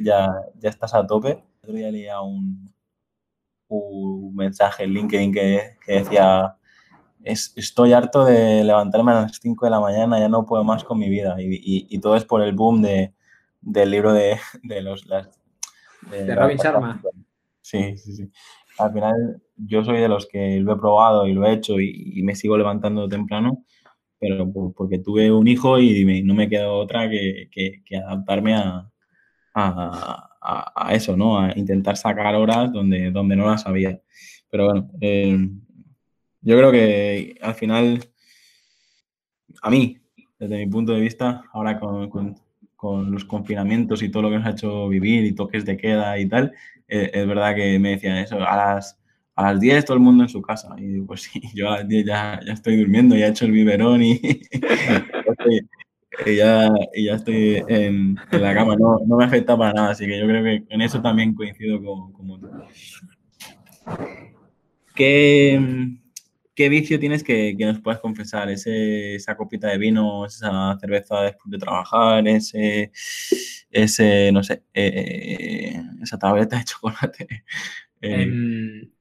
ya, 0.02 0.32
ya 0.56 0.68
estás 0.70 0.94
a 0.94 1.06
tope. 1.06 1.30
El 1.30 1.70
otro 1.70 1.74
día 1.74 1.90
leía 1.90 2.20
un, 2.20 2.72
un 3.68 4.34
mensaje 4.34 4.84
en 4.84 4.90
LinkedIn 4.90 5.32
que, 5.32 5.76
decía, 5.86 6.56
estoy 7.22 7.92
harto 7.92 8.24
de 8.24 8.64
levantarme 8.64 9.12
a 9.12 9.22
las 9.22 9.38
5 9.40 9.64
de 9.64 9.70
la 9.70 9.80
mañana, 9.80 10.18
ya 10.18 10.28
no 10.28 10.46
puedo 10.46 10.62
más 10.64 10.84
con 10.84 10.98
mi 10.98 11.08
vida. 11.08 11.36
Y, 11.38 11.98
todo 12.00 12.16
es 12.16 12.24
por 12.24 12.42
el 12.42 12.52
boom 12.52 12.82
de, 12.82 13.14
del 13.60 13.90
libro 13.90 14.12
de, 14.12 14.38
de 14.62 14.82
los... 14.82 15.04
de, 15.06 16.34
Robin 16.34 16.58
Sharma. 16.58 17.02
Sí, 17.64 17.96
sí, 17.96 18.12
sí 18.14 18.30
al 18.78 18.92
final 18.92 19.42
yo 19.56 19.84
soy 19.84 20.00
de 20.00 20.08
los 20.08 20.26
que 20.26 20.60
lo 20.60 20.72
he 20.72 20.76
probado 20.76 21.26
y 21.26 21.32
lo 21.32 21.46
he 21.46 21.52
hecho 21.52 21.80
y, 21.80 22.22
me 22.22 22.34
sigo 22.34 22.56
levantando 22.56 23.08
temprano, 23.08 23.64
pero 24.18 24.50
porque 24.76 24.98
tuve 24.98 25.30
un 25.32 25.46
hijo 25.48 25.78
y 25.78 26.22
no 26.24 26.34
me 26.34 26.48
queda 26.48 26.70
otra 26.72 27.08
que, 27.08 27.48
adaptarme 27.96 28.54
a, 28.54 28.90
eso, 30.90 31.16
¿no? 31.16 31.38
A 31.38 31.52
intentar 31.56 31.96
sacar 31.96 32.34
horas 32.34 32.72
donde, 32.72 33.10
donde 33.10 33.36
no 33.36 33.46
las 33.46 33.66
había. 33.66 34.00
Pero 34.50 34.66
bueno, 34.66 34.90
eh, 35.00 35.48
yo 36.42 36.56
creo 36.56 36.72
que 36.72 37.36
al 37.40 37.54
final, 37.54 38.00
a 39.62 39.70
mí, 39.70 39.98
desde 40.38 40.58
mi 40.58 40.66
punto 40.66 40.92
de 40.92 41.00
vista, 41.00 41.44
ahora 41.52 41.78
con, 41.80 42.10
con 42.10 42.34
los 43.06 43.24
confinamientos 43.24 44.02
y 44.02 44.10
todo 44.10 44.24
lo 44.24 44.30
que 44.30 44.36
nos 44.36 44.46
ha 44.46 44.50
hecho 44.50 44.88
vivir 44.88 45.24
y 45.24 45.34
toques 45.34 45.64
de 45.64 45.76
queda 45.76 46.18
y 46.18 46.26
tal, 46.26 46.52
eh, 46.88 47.10
es 47.12 47.26
verdad 47.26 47.54
que 47.54 47.78
me 47.78 47.90
decían 47.90 48.18
eso, 48.18 48.36
a 48.36 48.56
las, 48.56 48.98
a 49.34 49.52
las 49.52 49.60
10 49.60 49.84
todo 49.84 49.96
el 49.96 50.02
mundo 50.02 50.24
en 50.24 50.28
su 50.28 50.42
casa. 50.42 50.74
Y 50.78 51.00
pues 51.00 51.22
sí, 51.32 51.40
yo 51.54 51.68
a 51.68 51.78
las 51.78 51.88
10 51.88 52.06
ya, 52.06 52.40
ya 52.44 52.52
estoy 52.52 52.76
durmiendo, 52.76 53.16
ya 53.16 53.26
he 53.26 53.30
hecho 53.30 53.46
el 53.46 53.52
biberón 53.52 54.02
y, 54.02 54.20
ya, 56.26 56.70
ya, 56.94 57.14
estoy 57.14 57.62
en, 57.68 58.16
la 58.30 58.54
cama. 58.54 58.76
No, 58.76 58.98
no, 59.06 59.16
me 59.16 59.24
afecta 59.24 59.56
para 59.56 59.72
nada, 59.72 59.90
así 59.90 60.06
que 60.06 60.18
yo 60.18 60.26
creo 60.26 60.44
que 60.44 60.64
en 60.68 60.80
eso 60.80 61.00
también 61.00 61.34
coincido 61.34 61.82
con, 61.82 62.12
con 62.12 62.40
¿Qué, 64.94 65.60
¿Qué 66.54 66.68
vicio 66.68 67.00
tienes 67.00 67.24
que, 67.24 67.56
que 67.58 67.66
nos 67.66 67.80
puedas 67.80 68.00
confesar? 68.00 68.48
¿Ese, 68.48 69.16
¿Esa 69.16 69.36
copita 69.36 69.68
de 69.68 69.78
vino, 69.78 70.24
esa 70.24 70.76
cerveza 70.78 71.22
después 71.22 71.50
de 71.50 71.58
trabajar, 71.58 72.26
ese, 72.28 72.92
ese 73.70 74.30
no 74.32 74.42
sé, 74.44 74.62
eh, 74.72 75.74
esa 76.00 76.18
tableta 76.18 76.58
de 76.58 76.64
chocolate? 76.64 77.44
Eh, 78.00 78.22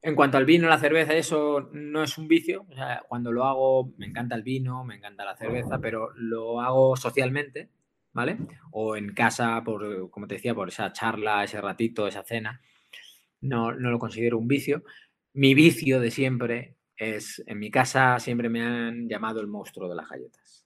en, 0.02 0.16
cuanto 0.16 0.38
al 0.38 0.46
vino, 0.46 0.68
la 0.68 0.80
cerveza, 0.80 1.14
eso 1.14 1.70
no 1.74 2.04
es 2.04 2.18
un 2.18 2.28
vicio. 2.28 2.66
Cuando 3.08 3.32
lo 3.32 3.44
hago, 3.44 3.94
me 3.98 4.08
encanta 4.08 4.34
el 4.34 4.44
vino, 4.44 4.84
me 4.84 4.96
encanta 4.96 5.26
la 5.26 5.36
cerveza, 5.36 5.78
pero 5.80 6.10
lo 6.16 6.60
hago 6.60 6.96
socialmente, 6.96 7.70
¿vale? 8.14 8.38
O 8.72 8.96
en 8.96 9.14
casa, 9.14 9.62
por, 9.64 10.10
como 10.10 10.26
te 10.26 10.36
decía, 10.36 10.56
por 10.56 10.70
esa 10.70 10.92
charla, 10.92 11.44
ese 11.44 11.62
ratito, 11.62 12.08
esa 12.08 12.24
cena. 12.24 12.62
No, 13.42 13.74
no 13.74 13.92
lo 13.92 14.00
considero 14.00 14.40
un 14.40 14.48
vicio. 14.48 14.84
Mi 15.34 15.54
vicio 15.54 16.00
de 16.00 16.10
siempre 16.10 16.78
en 17.46 17.60
mi 17.60 17.72
casa 17.72 18.20
siempre 18.20 18.50
me 18.50 18.62
han 18.62 19.08
llamado 19.08 19.42
el 19.42 19.48
monstruo 19.48 19.90
de 19.90 19.96
las 19.96 20.10
galletas. 20.10 20.66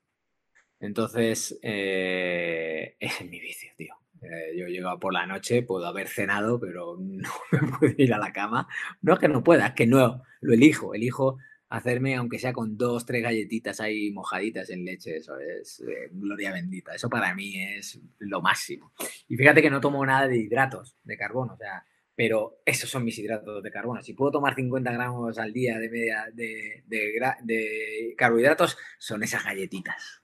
Entonces, 0.79 1.57
eh, 1.61 2.95
es 2.99 3.21
mi 3.21 3.39
vicio, 3.39 3.71
tío. 3.75 3.95
Eh, 4.21 4.57
yo 4.57 4.67
llego 4.67 4.99
por 4.99 5.13
la 5.13 5.27
noche, 5.27 5.61
puedo 5.61 5.85
haber 5.85 6.07
cenado, 6.07 6.59
pero 6.59 6.97
no 6.99 7.29
me 7.51 7.59
puedo 7.71 7.93
ir 7.97 8.13
a 8.13 8.17
la 8.17 8.33
cama. 8.33 8.67
No 9.01 9.13
es 9.13 9.19
que 9.19 9.27
no 9.27 9.43
pueda, 9.43 9.67
es 9.67 9.73
que 9.73 9.87
no, 9.87 10.23
lo 10.41 10.53
elijo. 10.53 10.93
Elijo 10.93 11.37
hacerme, 11.69 12.15
aunque 12.15 12.39
sea 12.39 12.53
con 12.53 12.77
dos, 12.77 13.05
tres 13.05 13.21
galletitas 13.21 13.81
ahí 13.81 14.11
mojaditas 14.11 14.69
en 14.69 14.85
leche, 14.85 15.17
eso 15.17 15.37
es 15.37 15.81
eh, 15.81 16.09
gloria 16.11 16.51
bendita. 16.51 16.95
Eso 16.95 17.09
para 17.09 17.33
mí 17.35 17.61
es 17.61 17.99
lo 18.19 18.41
máximo. 18.41 18.93
Y 19.27 19.35
fíjate 19.35 19.61
que 19.61 19.69
no 19.69 19.81
tomo 19.81 20.05
nada 20.05 20.27
de 20.27 20.37
hidratos 20.37 20.97
de 21.03 21.17
carbono, 21.17 21.53
o 21.53 21.57
sea, 21.57 21.85
pero 22.17 22.61
esos 22.65 22.89
son 22.89 23.05
mis 23.05 23.19
hidratos 23.19 23.61
de 23.61 23.69
carbono. 23.69 24.01
Si 24.01 24.13
puedo 24.13 24.31
tomar 24.31 24.55
50 24.55 24.91
gramos 24.91 25.37
al 25.37 25.53
día 25.53 25.77
de, 25.77 25.87
media, 25.87 26.25
de, 26.33 26.83
de, 26.87 28.15
carbohidratos, 28.17 28.75
son 28.97 29.21
esas 29.21 29.45
galletitas. 29.45 30.23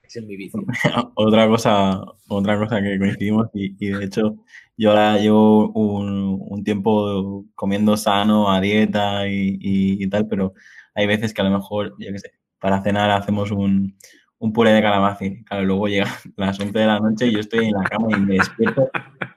Ese 0.00 0.20
es 0.20 0.24
mi 0.24 0.36
vicio. 0.36 0.62
otra, 1.16 1.48
cosa, 1.48 2.00
otra 2.28 2.56
cosa 2.56 2.80
que 2.80 2.96
coincidimos, 2.96 3.48
y, 3.54 3.90
de 3.90 4.04
hecho 4.04 4.36
yo 4.76 4.90
ahora 4.90 5.18
llevo 5.18 5.72
un, 5.72 6.62
tiempo 6.62 7.44
comiendo 7.56 7.96
sano, 7.96 8.52
a 8.52 8.60
dieta 8.60 9.26
y, 9.26 9.58
y, 9.60 10.08
tal, 10.08 10.28
pero 10.28 10.54
hay 10.94 11.08
veces 11.08 11.34
que 11.34 11.40
a 11.40 11.44
lo 11.44 11.50
mejor, 11.50 11.96
yo 11.98 12.12
qué 12.12 12.20
sé, 12.20 12.32
para 12.60 12.84
cenar 12.84 13.10
hacemos 13.10 13.50
un, 13.50 13.96
un 14.42 14.52
puré 14.52 14.72
de 14.72 14.82
calabacín. 14.82 15.44
Claro, 15.44 15.64
luego 15.64 15.86
llega 15.86 16.06
las 16.36 16.58
11 16.58 16.76
de 16.76 16.86
la 16.86 16.98
noche 16.98 17.28
y 17.28 17.32
yo 17.32 17.38
estoy 17.38 17.66
en 17.66 17.74
la 17.74 17.84
cama 17.84 18.08
y 18.10 18.20
me 18.20 18.34
despierto, 18.34 18.90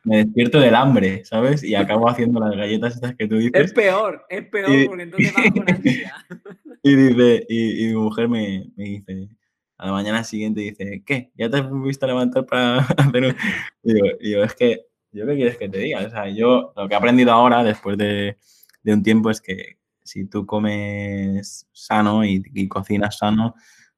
me 0.03 0.17
despierto 0.17 0.59
del 0.59 0.73
hambre, 0.73 1.23
¿sabes? 1.25 1.63
Y 1.63 1.75
acabo 1.75 2.09
haciendo 2.09 2.39
las 2.39 2.55
galletas 2.55 2.95
estas 2.95 3.15
que 3.15 3.27
tú 3.27 3.37
dices. 3.37 3.65
Es 3.65 3.73
peor, 3.73 4.25
es 4.29 4.45
peor, 4.47 4.87
porque 4.87 5.03
entonces 5.03 5.33
vas 5.33 5.51
con 5.51 5.69
ansia. 5.69 6.15
Y 6.87 6.95
dice, 6.95 7.45
y, 7.49 7.87
mi 7.87 7.93
mujer 7.95 8.29
me, 8.29 8.71
me, 8.75 8.83
dice, 8.83 9.29
a 9.77 9.87
la 9.87 9.91
mañana 9.91 10.23
siguiente 10.23 10.61
dice, 10.61 11.01
¿qué? 11.03 11.31
¿Ya 11.35 11.49
te 11.49 11.57
has 11.57 11.67
visto 11.83 12.05
levantar 12.05 12.45
para 12.45 12.77
hacer 12.97 13.23
un... 13.23 13.35
Y 13.81 13.93
digo, 13.93 14.07
y 14.19 14.27
digo, 14.29 14.43
es 14.43 14.53
que, 14.53 14.85
¿yo 15.11 15.25
qué 15.25 15.35
quieres 15.35 15.57
que 15.57 15.67
te 15.67 15.79
diga? 15.79 16.05
O 16.05 16.09
sea, 16.11 16.29
yo 16.29 16.73
lo 16.75 16.87
que 16.87 16.93
he 16.93 16.97
aprendido 16.97 17.31
ahora, 17.31 17.63
después 17.63 17.97
de, 17.97 18.37
de 18.83 18.93
un 18.93 19.01
tiempo, 19.01 19.31
es 19.31 19.41
que 19.41 19.77
si 20.03 20.25
tú 20.27 20.45
comes 20.45 21.67
sano 21.71 22.23
y, 22.23 22.43
y 22.53 22.67
cocinas 22.67 23.17
sano, 23.17 23.55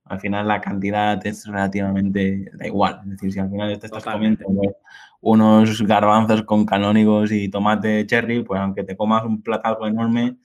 al 0.10 0.20
final 0.20 0.48
la 0.48 0.62
cantidad 0.62 1.26
es 1.26 1.46
relativamente 1.46 2.52
da 2.54 2.68
igual. 2.68 3.02
Es 3.04 3.10
decir, 3.12 3.34
si 3.34 3.40
al 3.40 3.50
final 3.50 3.80
te 3.80 3.86
estás 3.86 4.04
comiendo 4.04 4.46
unos 5.22 5.82
garbanzos 5.82 6.44
con 6.44 6.66
canónigos 6.66 7.32
y 7.32 7.50
tomate 7.50 8.06
cherry, 8.06 8.44
pues 8.44 8.60
aunque 8.60 8.84
te 8.84 8.96
comas 8.96 9.24
un 9.26 9.42
platazo 9.42 9.88
enorme, 9.88 10.38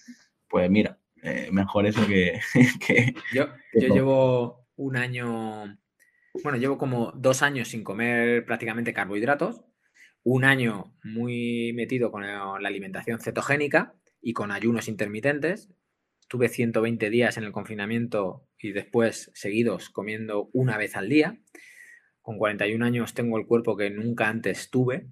pues 0.49 0.71
mira, 0.71 0.99
eh, 1.23 1.49
mejor 1.52 1.87
eso 1.87 2.07
que... 2.07 2.40
yo, 3.33 3.47
yo 3.75 3.95
llevo 3.95 4.66
un 4.76 4.97
año 4.97 5.76
bueno, 6.42 6.59
llevo 6.59 6.78
como 6.78 7.12
dos 7.12 7.42
años 7.42 7.69
sin 7.69 7.85
comer 7.85 8.45
prácticamente 8.47 8.95
carbohidratos, 8.95 9.62
un 10.25 10.45
año 10.45 10.95
muy 11.02 11.73
metido 11.75 12.11
con 12.11 12.23
la 12.23 12.57
alimentación 12.57 13.21
cetogénica 13.21 13.95
y 14.21 14.33
con 14.33 14.50
ayunos 14.50 14.88
intermitentes. 14.88 15.69
Tuve 16.32 16.48
120 16.48 17.10
días 17.10 17.36
en 17.36 17.44
el 17.44 17.52
confinamiento 17.52 18.48
y 18.58 18.72
después 18.72 19.30
seguidos 19.34 19.90
comiendo 19.90 20.48
una 20.54 20.78
vez 20.78 20.96
al 20.96 21.10
día. 21.10 21.38
Con 22.22 22.38
41 22.38 22.82
años 22.82 23.12
tengo 23.12 23.36
el 23.36 23.46
cuerpo 23.46 23.76
que 23.76 23.90
nunca 23.90 24.30
antes 24.30 24.70
tuve, 24.70 25.08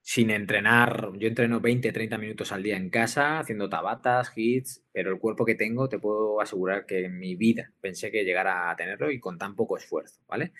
sin 0.00 0.30
entrenar, 0.30 1.10
yo 1.18 1.28
entreno 1.28 1.60
20, 1.60 1.92
30 1.92 2.16
minutos 2.16 2.50
al 2.50 2.62
día 2.62 2.78
en 2.78 2.88
casa, 2.88 3.40
haciendo 3.40 3.68
tabatas, 3.68 4.32
hits, 4.34 4.82
pero 4.90 5.10
el 5.10 5.18
cuerpo 5.18 5.44
que 5.44 5.54
tengo 5.54 5.86
te 5.90 5.98
puedo 5.98 6.40
asegurar 6.40 6.86
que 6.86 7.04
en 7.04 7.18
mi 7.18 7.34
vida 7.34 7.74
pensé 7.82 8.10
que 8.10 8.24
llegara 8.24 8.70
a 8.70 8.76
tenerlo 8.76 9.10
y 9.10 9.20
con 9.20 9.36
tan 9.36 9.54
poco 9.54 9.76
esfuerzo, 9.76 10.22
¿vale? 10.26 10.54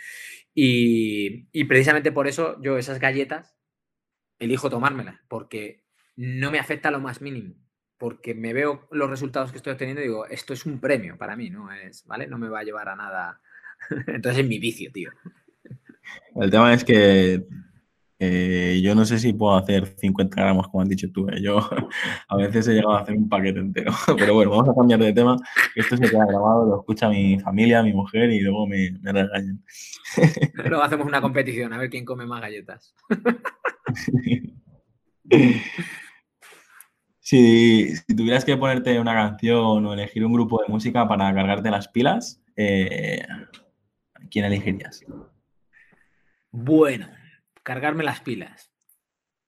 Y, 0.52 1.48
y 1.50 1.64
precisamente 1.64 2.12
por 2.12 2.28
eso 2.28 2.60
yo 2.60 2.76
esas 2.76 3.00
galletas 3.00 3.56
elijo 4.38 4.68
tomármelas, 4.68 5.18
porque 5.28 5.82
no 6.14 6.50
me 6.50 6.58
afecta 6.58 6.90
lo 6.90 7.00
más 7.00 7.22
mínimo, 7.22 7.54
porque 7.98 8.34
me 8.34 8.52
veo 8.52 8.86
los 8.90 9.08
resultados 9.08 9.50
que 9.50 9.58
estoy 9.58 9.72
obteniendo 9.72 10.02
y 10.02 10.06
digo, 10.06 10.26
esto 10.26 10.52
es 10.52 10.66
un 10.66 10.80
premio 10.80 11.16
para 11.16 11.36
mí, 11.36 11.50
¿no? 11.50 11.72
Es, 11.72 12.04
¿Vale? 12.06 12.26
No 12.26 12.38
me 12.38 12.48
va 12.48 12.60
a 12.60 12.64
llevar 12.64 12.88
a 12.88 12.96
nada. 12.96 13.40
Entonces 14.06 14.42
es 14.42 14.48
mi 14.48 14.58
vicio, 14.58 14.90
tío. 14.92 15.10
El 16.36 16.50
tema 16.50 16.72
es 16.72 16.84
que 16.84 17.44
eh, 18.18 18.80
yo 18.82 18.94
no 18.94 19.04
sé 19.04 19.18
si 19.18 19.34
puedo 19.34 19.56
hacer 19.56 19.86
50 19.86 20.40
gramos, 20.40 20.68
como 20.68 20.82
has 20.82 20.88
dicho 20.88 21.10
tú. 21.12 21.28
¿eh? 21.28 21.40
Yo 21.42 21.58
a 22.28 22.36
veces 22.36 22.68
he 22.68 22.74
llegado 22.74 22.96
a 22.96 23.00
hacer 23.00 23.16
un 23.16 23.28
paquete 23.28 23.60
entero. 23.60 23.92
Pero 24.18 24.34
bueno, 24.34 24.50
vamos 24.50 24.68
a 24.68 24.74
cambiar 24.74 25.00
de 25.00 25.12
tema. 25.12 25.36
Esto 25.74 25.96
se 25.96 26.08
queda 26.08 26.26
grabado, 26.26 26.66
lo 26.66 26.80
escucha 26.80 27.08
mi 27.08 27.38
familia, 27.40 27.82
mi 27.82 27.92
mujer 27.92 28.30
y 28.30 28.40
luego 28.40 28.66
me, 28.66 28.92
me 29.00 29.12
regañan. 29.12 29.62
Luego 30.54 30.82
hacemos 30.82 31.06
una 31.06 31.20
competición, 31.20 31.72
a 31.72 31.78
ver 31.78 31.90
quién 31.90 32.04
come 32.04 32.26
más 32.26 32.40
galletas. 32.40 32.94
Si, 37.26 37.92
tuvieras 38.16 38.45
que 38.45 38.56
ponerte 38.56 39.00
una 39.00 39.12
canción 39.12 39.85
o 39.85 39.95
elegir 39.95 40.25
un 40.25 40.33
grupo 40.33 40.62
de 40.62 40.68
música 40.68 41.09
para 41.09 41.35
cargarte 41.35 41.73
las 41.73 41.88
pilas, 41.88 42.40
eh, 42.54 43.26
¿quién 44.30 44.45
elegirías? 44.45 45.04
Bueno, 46.52 47.09
cargarme 47.64 48.04
las 48.04 48.21
pilas. 48.21 48.71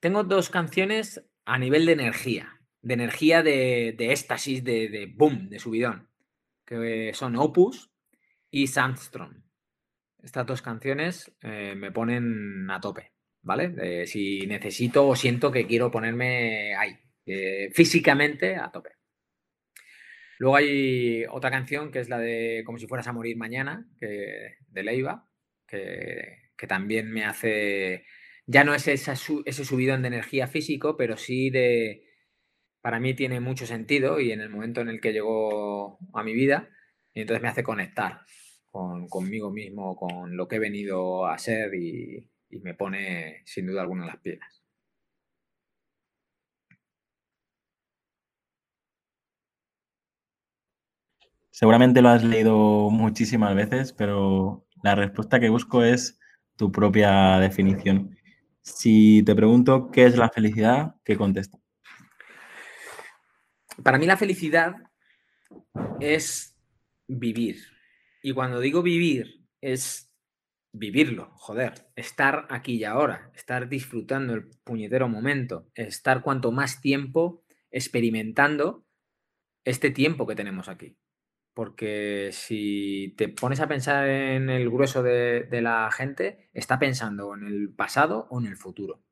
Tengo 0.00 0.24
dos 0.24 0.50
canciones 0.50 1.24
a 1.44 1.56
nivel 1.56 1.86
de 1.86 1.92
energía, 1.92 2.60
de 2.82 2.94
energía 2.94 3.44
de, 3.44 3.94
éxtasis, 3.96 4.64
de, 4.64 5.14
boom, 5.14 5.48
de 5.48 5.60
subidón, 5.60 6.08
que 6.66 7.12
son 7.14 7.36
Opus 7.36 7.92
y 8.50 8.66
Sandstrom. 8.66 9.44
Estas 10.20 10.44
dos 10.46 10.62
canciones 10.62 11.32
eh, 11.42 11.76
me 11.76 11.92
ponen 11.92 12.68
a 12.72 12.80
tope, 12.80 13.12
¿vale? 13.42 14.04
si 14.08 14.48
necesito 14.48 15.06
o 15.06 15.14
siento 15.14 15.52
que 15.52 15.68
quiero 15.68 15.92
ponerme 15.92 16.74
ahí, 16.74 16.98
eh, 17.28 17.70
físicamente 17.72 18.56
a 18.56 18.70
tope. 18.70 18.90
Luego 20.38 20.56
hay 20.56 21.24
otra 21.30 21.50
canción 21.50 21.90
que 21.90 21.98
es 22.00 22.08
la 22.08 22.18
de 22.18 22.62
Como 22.64 22.78
si 22.78 22.86
fueras 22.86 23.08
a 23.08 23.12
morir 23.12 23.36
mañana, 23.36 23.88
que, 23.98 24.56
de 24.68 24.82
Leiva, 24.82 25.28
que 25.66 26.48
que 26.58 26.66
también 26.66 27.10
me 27.10 27.24
hace, 27.24 28.04
ya 28.46 28.64
no 28.64 28.74
es 28.74 28.88
ese 28.88 29.14
subidón 29.16 30.02
de 30.02 30.08
energía 30.08 30.48
físico, 30.48 30.96
pero 30.96 31.16
sí 31.16 31.50
de, 31.50 32.04
para 32.82 33.00
mí 33.00 33.14
tiene 33.14 33.40
mucho 33.40 33.64
sentido 33.64 34.20
y 34.20 34.32
en 34.32 34.40
el 34.40 34.50
momento 34.50 34.80
en 34.80 34.88
el 34.88 35.00
que 35.00 35.12
llegó 35.12 35.98
a 36.12 36.22
mi 36.24 36.34
vida, 36.34 36.68
y 37.14 37.20
entonces 37.20 37.42
me 37.42 37.48
hace 37.48 37.62
conectar 37.62 38.22
con, 38.66 39.08
conmigo 39.08 39.50
mismo, 39.52 39.96
con 39.96 40.36
lo 40.36 40.48
que 40.48 40.56
he 40.56 40.60
venido 40.60 41.26
a 41.26 41.38
ser 41.38 41.74
y, 41.74 42.28
me 42.62 42.74
pone 42.74 43.42
sin 43.44 43.66
duda 43.66 43.82
alguna 43.82 44.06
las 44.06 44.16
piedras. 44.16 44.57
Seguramente 51.58 52.02
lo 52.02 52.10
has 52.10 52.22
leído 52.22 52.88
muchísimas 52.88 53.52
veces, 53.52 53.92
pero 53.92 54.64
la 54.84 54.94
respuesta 54.94 55.40
que 55.40 55.48
busco 55.48 55.82
es 55.82 56.20
tu 56.54 56.70
propia 56.70 57.40
definición. 57.40 58.16
Si 58.62 59.24
te 59.24 59.34
pregunto 59.34 59.90
qué 59.90 60.06
es 60.06 60.16
la 60.16 60.28
felicidad, 60.28 60.94
¿qué 61.04 61.16
contesta? 61.16 61.58
Para 63.82 63.98
mí 63.98 64.06
la 64.06 64.16
felicidad 64.16 64.76
es 65.98 66.56
vivir. 67.08 67.56
Y 68.22 68.34
cuando 68.34 68.60
digo 68.60 68.80
vivir, 68.80 69.44
es 69.60 70.12
vivirlo, 70.72 71.32
joder, 71.34 71.88
estar 71.96 72.46
aquí 72.50 72.76
y 72.76 72.84
ahora, 72.84 73.32
estar 73.34 73.68
disfrutando 73.68 74.32
el 74.32 74.48
puñetero 74.62 75.08
momento, 75.08 75.66
estar 75.74 76.22
cuanto 76.22 76.52
más 76.52 76.80
tiempo 76.80 77.42
experimentando 77.72 78.86
este 79.64 79.90
tiempo 79.90 80.24
que 80.24 80.36
tenemos 80.36 80.68
aquí. 80.68 80.96
Porque 81.58 82.30
si 82.30 83.16
te 83.16 83.28
pones 83.28 83.58
a 83.58 83.66
pensar 83.66 84.08
en 84.08 84.48
el 84.48 84.70
grueso 84.70 85.02
de, 85.02 85.48
la 85.60 85.90
gente, 85.90 86.48
está 86.52 86.78
pensando 86.78 87.34
en 87.34 87.42
el 87.42 87.74
pasado 87.74 88.28
o 88.30 88.38
en 88.38 88.46
el 88.46 88.56
futuro. 88.56 89.02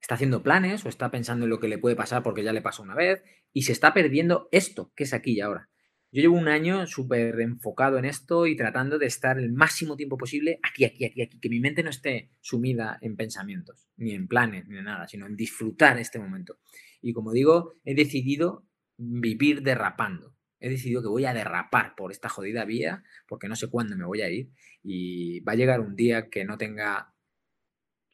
Está 0.00 0.16
haciendo 0.16 0.42
planes 0.42 0.84
o 0.84 0.88
está 0.88 1.12
pensando 1.12 1.44
en 1.44 1.50
lo 1.50 1.60
que 1.60 1.68
le 1.68 1.78
puede 1.78 1.94
pasar 1.94 2.24
porque 2.24 2.42
ya 2.42 2.52
le 2.52 2.60
pasó 2.60 2.82
una 2.82 2.96
vez 2.96 3.22
y 3.52 3.62
se 3.62 3.70
está 3.70 3.94
perdiendo 3.94 4.48
esto 4.50 4.92
que 4.96 5.04
es 5.04 5.14
aquí 5.14 5.34
y 5.34 5.40
ahora. 5.40 5.68
Yo 6.10 6.22
llevo 6.22 6.36
un 6.36 6.48
año 6.48 6.88
súper 6.88 7.40
enfocado 7.40 7.98
en 7.98 8.04
esto 8.04 8.48
y 8.48 8.56
tratando 8.56 8.98
de 8.98 9.06
estar 9.06 9.38
el 9.38 9.52
máximo 9.52 9.94
tiempo 9.94 10.18
posible 10.18 10.58
aquí, 10.64 10.86
aquí, 10.86 11.04
aquí, 11.04 11.22
aquí, 11.22 11.38
que 11.38 11.48
mi 11.48 11.60
mente 11.60 11.84
no 11.84 11.90
esté 11.90 12.32
sumida 12.40 12.98
en 13.00 13.14
pensamientos, 13.14 13.86
ni 13.96 14.10
en 14.10 14.26
planes, 14.26 14.66
ni 14.66 14.78
en 14.78 14.86
nada, 14.86 15.06
sino 15.06 15.26
en 15.26 15.36
disfrutar 15.36 16.00
este 16.00 16.18
momento. 16.18 16.58
Y 17.00 17.12
como 17.12 17.30
digo, 17.30 17.74
he 17.84 17.94
decidido 17.94 18.66
vivir 18.96 19.62
derrapando 19.62 20.34
he 20.60 20.68
decidido 20.68 21.02
que 21.02 21.08
voy 21.08 21.24
a 21.24 21.34
derrapar 21.34 21.94
por 21.94 22.10
esta 22.10 22.28
jodida 22.28 22.64
vía 22.64 23.04
porque 23.26 23.48
no 23.48 23.56
sé 23.56 23.68
cuándo 23.68 23.96
me 23.96 24.04
voy 24.04 24.22
a 24.22 24.30
ir 24.30 24.50
y 24.82 25.40
va 25.40 25.52
a 25.52 25.56
llegar 25.56 25.80
un 25.80 25.96
día 25.96 26.28
que 26.28 26.44
no 26.44 26.58
tenga 26.58 27.12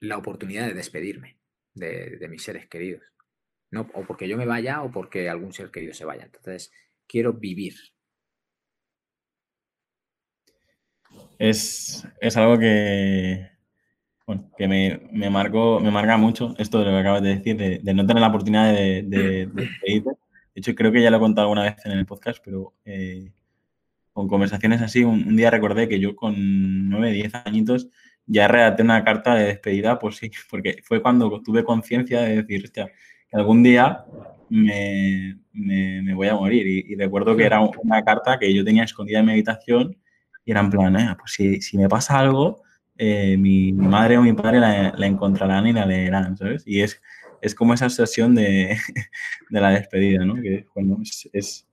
la 0.00 0.18
oportunidad 0.18 0.66
de 0.66 0.74
despedirme 0.74 1.38
de, 1.74 2.26
mis 2.28 2.42
seres 2.42 2.66
queridos. 2.68 3.02
No, 3.70 3.90
o 3.94 4.04
porque 4.04 4.28
yo 4.28 4.36
me 4.36 4.46
vaya 4.46 4.82
o 4.82 4.90
porque 4.90 5.28
algún 5.28 5.52
ser 5.52 5.70
querido 5.70 5.94
se 5.94 6.04
vaya. 6.04 6.24
Entonces, 6.24 6.72
quiero 7.06 7.32
vivir. 7.32 7.74
Es, 11.38 12.06
algo 12.36 12.58
que, 12.58 13.50
que 14.56 14.68
me, 14.68 15.08
me, 15.12 15.30
marcó, 15.30 15.80
me 15.80 15.90
marca 15.90 16.16
mucho 16.16 16.54
esto 16.58 16.78
de 16.78 16.84
lo 16.84 16.90
que 16.92 16.98
acabas 16.98 17.22
de 17.22 17.36
decir, 17.36 17.56
de, 17.56 17.94
no 17.94 18.06
tener 18.06 18.20
la 18.20 18.28
oportunidad 18.28 18.72
de, 18.72 19.02
de 19.02 19.46
despedirte 19.46 20.23
de 20.54 20.60
hecho, 20.60 20.74
creo 20.74 20.92
que 20.92 21.02
ya 21.02 21.10
lo 21.10 21.16
he 21.16 21.20
contado 21.20 21.46
alguna 21.46 21.64
vez 21.64 21.84
en 21.84 21.92
el 21.92 22.06
podcast, 22.06 22.38
pero 22.44 22.74
eh, 22.84 23.32
con 24.12 24.28
conversaciones 24.28 24.80
así, 24.82 25.02
un, 25.02 25.36
día 25.36 25.50
recordé 25.50 25.88
que 25.88 25.98
yo 25.98 26.14
con 26.14 26.88
9, 26.88 27.10
10 27.10 27.34
añitos 27.44 27.88
ya 28.26 28.46
redacté 28.46 28.84
una 28.84 29.02
carta 29.02 29.34
de 29.34 29.46
despedida, 29.46 29.98
por 29.98 30.14
sí, 30.14 30.30
porque 30.50 30.80
fue 30.84 31.02
cuando 31.02 31.42
tuve 31.42 31.64
conciencia 31.64 32.20
de 32.22 32.42
decir, 32.42 32.62
hostia, 32.64 32.86
que 33.28 33.36
algún 33.36 33.64
día 33.64 34.04
me, 34.48 36.14
voy 36.14 36.28
a 36.28 36.34
morir. 36.36 36.66
Y, 36.66 36.94
recuerdo 36.94 37.36
que 37.36 37.44
era 37.44 37.60
una 37.60 38.04
carta 38.04 38.38
que 38.38 38.54
yo 38.54 38.64
tenía 38.64 38.84
escondida 38.84 39.18
en 39.18 39.26
meditación 39.26 39.96
y 40.44 40.52
era 40.52 40.60
en 40.60 40.70
plan, 40.70 40.96
eh, 40.96 41.16
pues 41.18 41.32
si, 41.32 41.76
me 41.76 41.88
pasa 41.88 42.20
algo, 42.20 42.62
eh, 42.96 43.36
mi 43.36 43.72
madre 43.72 44.18
o 44.18 44.22
mi 44.22 44.34
padre 44.34 44.60
la, 44.60 44.94
la, 44.96 45.06
encontrarán 45.06 45.66
y 45.66 45.72
la 45.72 45.84
leerán, 45.84 46.36
¿sabes? 46.36 46.62
Y 46.64 46.82
es 46.82 47.02
es 47.44 47.54
como 47.54 47.74
esa 47.74 47.86
obsesión 47.86 48.34
de, 48.34 48.76
la 49.50 49.70
despedida, 49.70 50.24
¿no? 50.24 50.34
Que 50.34 50.66
bueno, 50.74 50.98
es, 51.32 51.68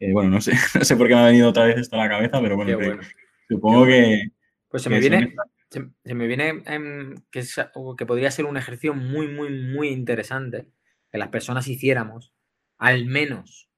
eh, 0.00 0.12
bueno, 0.12 0.30
no 0.30 0.40
sé, 0.40 0.52
no 0.78 0.84
sé 0.84 0.96
por 0.96 1.06
qué 1.06 1.14
me 1.14 1.20
ha 1.20 1.26
venido 1.26 1.50
otra 1.50 1.66
vez 1.66 1.76
esto 1.76 1.96
a 1.96 2.04
la 2.04 2.08
cabeza, 2.08 2.40
pero 2.40 2.56
bueno, 2.56 3.00
supongo 3.48 3.86
que... 3.86 4.30
Pues 4.68 4.82
se 4.82 4.88
me 4.88 5.00
viene, 5.00 5.34
se, 5.68 6.14
me 6.14 6.26
viene 6.26 6.62
que, 7.30 7.44
que 7.98 8.06
podría 8.06 8.30
ser 8.30 8.46
un 8.46 8.56
ejercicio 8.56 8.94
muy, 8.94 9.28
muy, 9.28 9.50
muy 9.50 9.88
interesante 9.88 10.66
que 11.10 11.18
las 11.18 11.28
personas 11.28 11.68
hiciéramos 11.68 12.32
al 12.78 13.04
menos 13.04 13.68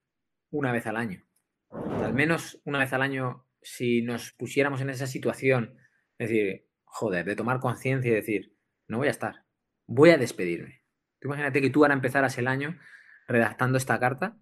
una 0.51 0.71
vez 0.71 0.87
al 0.87 0.95
año. 0.95 1.27
Al 1.69 2.13
menos 2.13 2.61
una 2.63 2.79
vez 2.79 2.93
al 2.93 3.01
año, 3.01 3.45
si 3.61 4.03
nos 4.03 4.31
pusiéramos 4.31 4.79
en 4.79 4.89
esa 4.89 5.05
situación, 5.05 5.75
es 6.17 6.29
decir, 6.29 6.65
joder, 6.85 7.25
de 7.25 7.35
tomar 7.35 7.59
conciencia 7.59 8.09
y 8.09 8.15
decir, 8.15 8.55
no 8.87 8.99
voy 8.99 9.09
a 9.09 9.11
estar, 9.11 9.43
voy 9.85 10.11
a 10.11 10.17
despedirme 10.17 10.84
imagínate 11.25 11.61
que 11.61 11.69
tú 11.69 11.83
ahora 11.83 11.93
empezaras 11.93 12.37
el 12.37 12.47
año 12.47 12.79
redactando 13.27 13.77
esta 13.77 13.99
carta 13.99 14.37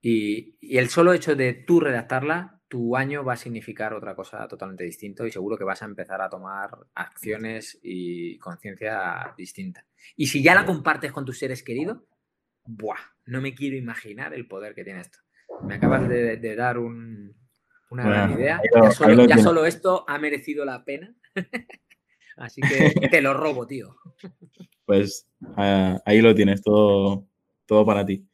y, 0.00 0.56
el 0.76 0.88
solo 0.88 1.12
hecho 1.12 1.34
de 1.34 1.52
tú 1.52 1.80
redactarla, 1.80 2.60
tu 2.68 2.96
año 2.96 3.24
va 3.24 3.34
a 3.34 3.36
significar 3.36 3.94
otra 3.94 4.14
cosa 4.14 4.46
totalmente 4.48 4.84
distinta 4.84 5.26
y 5.26 5.30
seguro 5.30 5.56
que 5.56 5.64
vas 5.64 5.82
a 5.82 5.86
empezar 5.86 6.20
a 6.20 6.28
tomar 6.28 6.70
acciones 6.94 7.78
y 7.82 8.38
conciencia 8.38 9.34
distinta. 9.36 9.86
Y 10.16 10.26
si 10.26 10.42
ya 10.42 10.54
la 10.54 10.66
compartes 10.66 11.12
con 11.12 11.24
tus 11.24 11.38
seres 11.38 11.62
queridos, 11.62 11.98
¡buah! 12.64 12.98
No 13.26 13.40
me 13.40 13.54
quiero 13.54 13.76
imaginar 13.76 14.34
el 14.34 14.46
poder 14.46 14.74
que 14.74 14.84
tiene 14.84 15.00
esto. 15.00 15.18
Me 15.62 15.74
acabas 15.74 16.08
de, 16.08 16.56
dar 16.56 16.78
un, 16.78 17.34
Una 17.90 18.04
gran 18.04 18.32
idea. 18.32 18.60
ya, 19.28 19.38
solo, 19.38 19.64
esto 19.64 20.04
ha 20.08 20.18
merecido 20.18 20.64
la 20.64 20.84
pena. 20.84 21.14
Así 22.36 22.60
que 22.60 22.92
te 23.10 23.22
lo 23.22 23.34
robo, 23.34 23.66
tío. 23.66 23.96
Pues 24.86 25.28
ah, 25.56 26.00
ahí 26.06 26.20
lo 26.22 26.34
tienes, 26.34 26.62
todo, 26.62 27.26
todo 27.66 27.84
para 27.84 28.06
ti. 28.06 28.26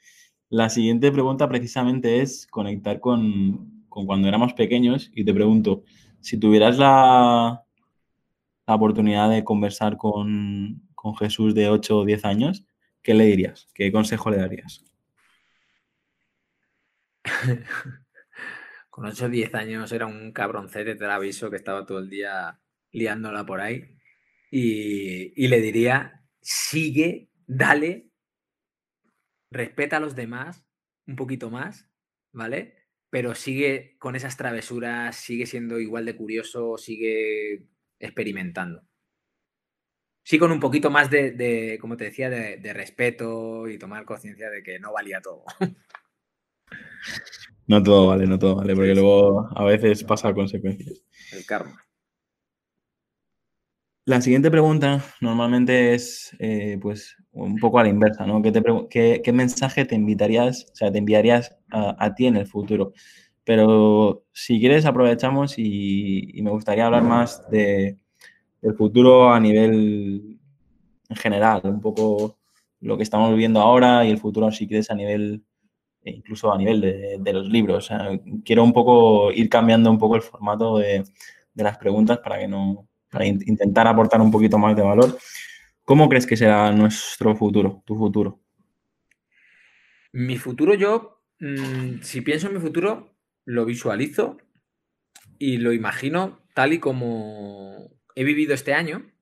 La 0.49 0.69
siguiente 0.69 1.11
pregunta 1.11 1.49
precisamente 1.49 2.21
es 2.21 2.47
conectar 2.47 3.01
con, 3.01 3.87
cuando 3.89 4.29
éramos 4.29 4.53
pequeños 4.53 5.11
y 5.15 5.25
te 5.25 5.35
pregunto, 5.35 5.83
si 6.21 6.39
tuvieras 6.39 6.79
la, 6.79 7.65
la 8.67 8.75
oportunidad 8.75 9.31
de 9.31 9.45
conversar 9.45 9.97
con, 9.97 10.83
con 10.95 11.17
Jesús 11.17 11.55
de 11.55 11.69
8 11.69 11.99
o 11.99 12.05
10 12.05 12.25
años, 12.25 12.65
¿qué 13.03 13.15
le 13.15 13.25
dirías? 13.25 13.69
¿Qué 13.75 13.91
consejo 13.91 14.31
le 14.31 14.37
darías? 14.37 14.85
Con 18.91 19.07
8 19.07 19.25
o 19.25 19.29
10 19.29 19.55
años 19.55 19.91
era 19.93 20.07
un 20.07 20.33
cabroncete, 20.33 20.95
te 20.97 21.05
lo 21.05 21.13
aviso, 21.13 21.51
que 21.51 21.57
estaba 21.57 21.87
todo 21.87 21.99
el 21.99 22.11
día 22.11 22.61
liándola 22.93 23.45
por 23.47 23.61
ahí. 23.61 23.97
Y, 24.51 25.49
le 25.49 25.61
diría, 25.63 26.22
sigue, 26.43 27.31
dale, 27.47 28.11
respeta 29.51 29.97
a 29.97 30.01
los 30.01 30.15
demás 30.15 30.65
un 31.07 31.17
poquito 31.17 31.51
más, 31.51 31.89
¿vale? 32.33 32.77
Pero 33.09 33.35
sigue 33.35 33.97
con 33.99 34.17
esas 34.17 34.37
travesuras, 34.37 35.17
sigue 35.17 35.47
siendo 35.47 35.79
igual 35.79 36.05
de 36.05 36.17
curioso, 36.17 36.77
sigue 36.77 37.67
experimentando. 37.99 38.83
Sí, 40.25 40.39
con 40.39 40.53
un 40.53 40.61
poquito 40.61 40.91
más 40.91 41.11
de, 41.11 41.79
como 41.81 41.97
te 41.97 42.05
decía, 42.05 42.31
de 42.31 42.73
respeto 42.73 43.67
y 43.69 43.79
tomar 43.79 44.05
conciencia 44.05 44.51
de 44.51 44.63
que 44.63 44.79
no 44.79 44.93
valía 44.93 45.21
todo. 45.21 45.45
No 47.67 47.83
todo 47.83 48.09
vale, 48.09 48.27
no 48.27 48.39
todo 48.39 48.57
vale, 48.57 48.75
porque 48.75 48.95
luego 48.95 49.49
a 49.57 49.65
veces 49.65 50.03
pasa 50.05 50.35
consecuencias. 50.35 51.05
El 51.33 51.47
karma. 51.47 51.85
La 54.05 54.21
siguiente 54.21 54.51
pregunta 54.51 55.05
normalmente 55.21 55.95
es 55.95 56.35
eh, 56.41 56.77
pues 56.83 57.17
un 57.31 57.57
poco 57.59 57.79
a 57.79 57.85
la 57.85 57.89
inversa, 57.89 58.27
¿no? 58.27 58.43
¿Qué, 58.43 59.23
mensaje 59.33 59.85
te 59.85 59.95
invitarías, 59.95 60.67
o 60.73 60.75
sea, 60.75 60.91
te 60.91 60.99
enviarías 60.99 61.57
a, 61.71 62.13
ti 62.15 62.27
en 62.27 62.37
el 62.37 62.47
futuro? 62.47 62.93
Pero 63.45 64.25
si 64.33 64.59
quieres 64.59 64.87
aprovechamos 64.87 65.55
y, 65.57 66.33
me 66.43 66.51
gustaría 66.51 66.87
hablar 66.87 67.05
más 67.05 67.49
de, 67.51 67.99
del 68.61 68.75
futuro 68.75 69.33
a 69.33 69.39
nivel 69.39 70.41
en 71.09 71.17
general, 71.17 71.61
un 71.65 71.81
poco 71.81 72.39
lo 72.81 72.97
que 72.97 73.05
estamos 73.05 73.31
viviendo 73.31 73.61
ahora 73.61 74.05
y 74.05 74.11
el 74.11 74.19
futuro 74.19 74.51
si 74.51 74.67
quieres 74.67 74.91
a 74.91 74.95
nivel 74.97 75.45
e 76.05 76.11
incluso 76.11 76.53
a 76.53 76.59
nivel 76.59 76.81
de, 76.81 77.33
los 77.33 77.49
libros. 77.49 77.89
quiero 78.45 78.65
un 78.65 78.73
poco 78.73 79.31
ir 79.33 79.49
cambiando 79.49 79.91
un 79.91 79.99
poco 79.99 80.17
el 80.17 80.23
formato 80.23 80.79
de, 80.79 81.05
las 81.55 81.79
preguntas 81.79 82.19
para 82.19 82.39
que 82.39 82.49
no, 82.49 82.89
para 83.13 83.27
intentar 83.27 83.87
aportar 83.87 84.21
un 84.21 84.33
poquito 84.33 84.59
más 84.59 84.75
de 84.75 84.83
valor. 84.83 85.17
¿Cómo 85.85 86.09
crees 86.09 86.27
que 86.27 86.37
será 86.37 86.73
nuestro 86.73 87.37
futuro, 87.37 87.85
tu 87.87 87.97
futuro? 87.97 88.41
Mi 90.13 90.37
futuro, 90.39 90.75
yo, 90.75 91.23
mm, 91.39 92.01
si 92.03 92.23
pienso 92.23 92.49
en 92.49 92.55
mi 92.55 92.61
futuro, 92.61 93.15
lo 93.45 93.65
visualizo 93.65 94.39
y 95.39 95.59
lo 95.59 95.73
imagino 95.73 96.41
tal 96.55 96.73
y 96.73 96.79
como 96.81 97.91
he 98.17 98.25
vivido 98.25 98.55
este 98.55 98.75
año, 98.75 99.13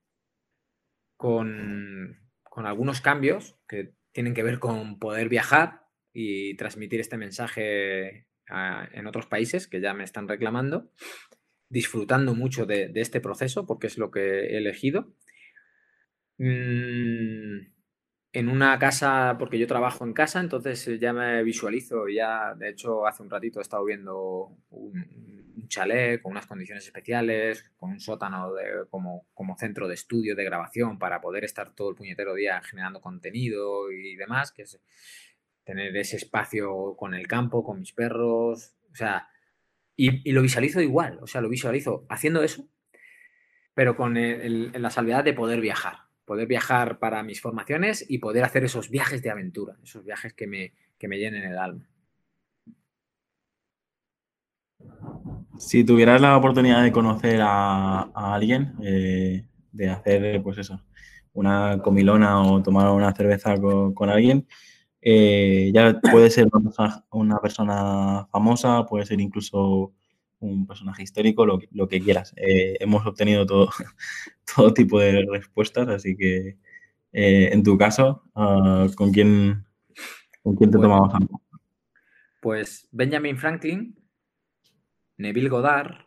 con, 1.17 2.19
con 2.43 2.65
algunos 2.65 3.03
cambios 3.03 3.59
que 3.69 3.93
tienen 4.13 4.33
que 4.33 4.43
ver 4.43 4.59
con 4.59 4.99
poder 4.99 5.29
viajar, 5.29 5.81
y 6.13 6.57
transmitir 6.57 7.01
este 7.01 7.17
mensaje 7.17 8.27
en 8.93 9.07
otros 9.07 9.27
países 9.27 9.69
que 9.69 9.81
ya 9.81 9.95
me 9.95 10.05
están 10.05 10.27
reclamando, 10.27 10.91
disfrutando 11.71 12.35
mucho 12.35 12.67
de, 12.67 12.93
este 12.97 13.21
proceso 13.21 13.67
porque 13.67 13.87
es 13.87 13.97
lo 13.97 14.11
que 14.11 14.21
he 14.21 14.59
elegido. 14.59 15.15
Mm, 16.39 17.73
en 18.33 18.49
una 18.49 18.79
casa, 18.79 19.37
porque 19.39 19.59
yo 19.59 19.67
trabajo 19.67 20.05
en 20.05 20.13
casa, 20.13 20.41
entonces 20.41 21.01
ya 21.01 21.13
me 21.13 21.43
visualizo, 21.43 22.09
ya 22.09 22.55
de 22.55 22.71
hecho 22.71 23.07
hace 23.07 23.23
un 23.23 23.31
ratito 23.31 23.59
he 23.59 23.63
estado 23.63 23.85
viendo 23.85 24.57
un, 24.71 25.69
chalet 25.69 26.21
con 26.21 26.33
unas 26.33 26.47
condiciones 26.47 26.85
especiales, 26.85 27.65
con 27.77 27.91
un 27.91 28.01
sótano 28.01 28.53
como, 28.89 29.27
como 29.35 29.57
centro 29.57 29.87
de 29.87 29.95
estudio, 29.95 30.35
de 30.35 30.45
grabación, 30.45 30.99
para 30.99 31.21
poder 31.21 31.45
estar 31.45 31.75
todo 31.75 31.91
el 31.91 31.97
puñetero 31.97 32.35
día 32.35 32.61
generando 32.63 33.01
contenido 33.01 33.91
y 33.93 34.17
demás, 34.17 34.51
que 34.53 34.63
es, 34.63 34.81
tener 35.65 35.97
ese 35.97 36.17
espacio 36.17 36.97
con 36.97 37.15
el 37.15 37.29
campo, 37.29 37.63
con 37.63 37.79
mis 37.79 37.93
perros, 37.93 38.75
o 38.91 38.97
sea, 38.97 39.29
y, 40.01 40.33
lo 40.33 40.41
visualizo 40.41 40.81
igual, 40.81 41.19
o 41.21 41.27
sea, 41.27 41.43
lo 41.43 41.51
visualizo 41.51 42.07
haciendo 42.09 42.43
eso, 42.43 42.67
pero 43.75 43.97
con 43.97 44.15
la 44.15 44.91
salvedad 44.91 45.25
de 45.25 45.35
poder 45.35 45.61
viajar, 45.61 45.99
poder 46.25 46.47
viajar 46.47 46.99
para 46.99 47.23
mis 47.23 47.43
formaciones 47.43 48.07
y 48.09 48.17
poder 48.17 48.45
hacer 48.45 48.65
esos 48.65 48.89
viajes 48.89 49.23
de 49.23 49.31
aventura, 49.31 49.77
esos 49.83 50.03
viajes 50.03 50.33
que 50.33 50.47
me, 50.47 50.73
me 51.03 51.19
llenen 51.19 51.45
el 51.45 51.59
alma. 51.59 51.87
Si 55.59 55.85
tuvieras 55.85 56.23
la 56.23 56.35
oportunidad 56.39 56.83
de 56.83 56.93
conocer 56.93 57.41
a, 57.43 58.11
alguien, 58.15 58.73
eh, 58.83 59.45
de 59.71 59.91
hacer, 59.91 60.43
pues 60.43 60.57
eso, 60.57 60.83
una 61.35 61.79
comilona 61.83 62.41
o 62.41 62.63
tomar 62.63 62.89
una 62.89 63.13
cerveza 63.13 63.55
con 63.61 64.09
alguien, 64.09 64.47
eh, 65.03 65.71
ya 65.73 65.99
puede 66.01 66.31
ser 66.31 66.49
una 67.11 67.39
persona, 67.39 68.27
famosa, 68.31 68.85
puede 68.87 69.07
ser 69.07 69.21
incluso 69.21 69.95
un 70.41 70.67
personaje 70.67 71.03
histórico, 71.03 71.47
lo, 71.47 71.89
que 71.89 72.01
quieras. 72.01 72.33
Eh, 72.37 72.77
hemos 72.81 73.07
obtenido 73.07 73.47
todo, 73.47 73.71
todo 74.57 74.75
tipo 74.75 74.99
de 75.01 75.27
respuestas, 75.31 75.89
así 75.89 76.17
que 76.17 76.59
eh, 77.13 77.49
en 77.53 77.63
tu 77.63 77.77
caso, 77.79 78.25
ah, 78.35 78.87
¿con 78.97 79.13
quién, 79.13 79.65
con 80.43 80.57
quién 80.57 80.71
te 80.71 80.79
tomamos 80.79 81.15
algo? 81.15 81.43
Pues 82.41 82.89
Benjamin 82.91 83.39
Franklin, 83.39 83.97
Neville 85.19 85.49
Goddard, 85.49 86.07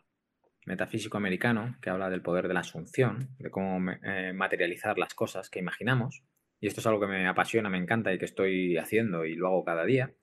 metafísico 0.66 1.16
americano, 1.16 1.76
que 1.80 1.90
habla 1.90 2.10
del 2.10 2.22
poder 2.22 2.48
de 2.48 2.54
la 2.54 2.60
asunción, 2.60 3.28
de 3.38 3.50
cómo 3.50 3.78
materializar 3.78 4.98
las 4.98 5.14
cosas 5.14 5.50
que 5.50 5.60
imaginamos 5.60 6.24
y 6.64 6.66
esto 6.66 6.80
es 6.80 6.86
algo 6.86 7.00
que 7.00 7.08
me 7.08 7.28
apasiona, 7.28 7.68
me 7.68 7.76
encanta 7.76 8.10
y 8.10 8.18
que 8.18 8.24
estoy 8.24 8.78
haciendo 8.78 9.26
y 9.26 9.34
lo 9.34 9.48
hago 9.48 9.66
cada 9.66 9.84
día. 9.84 10.14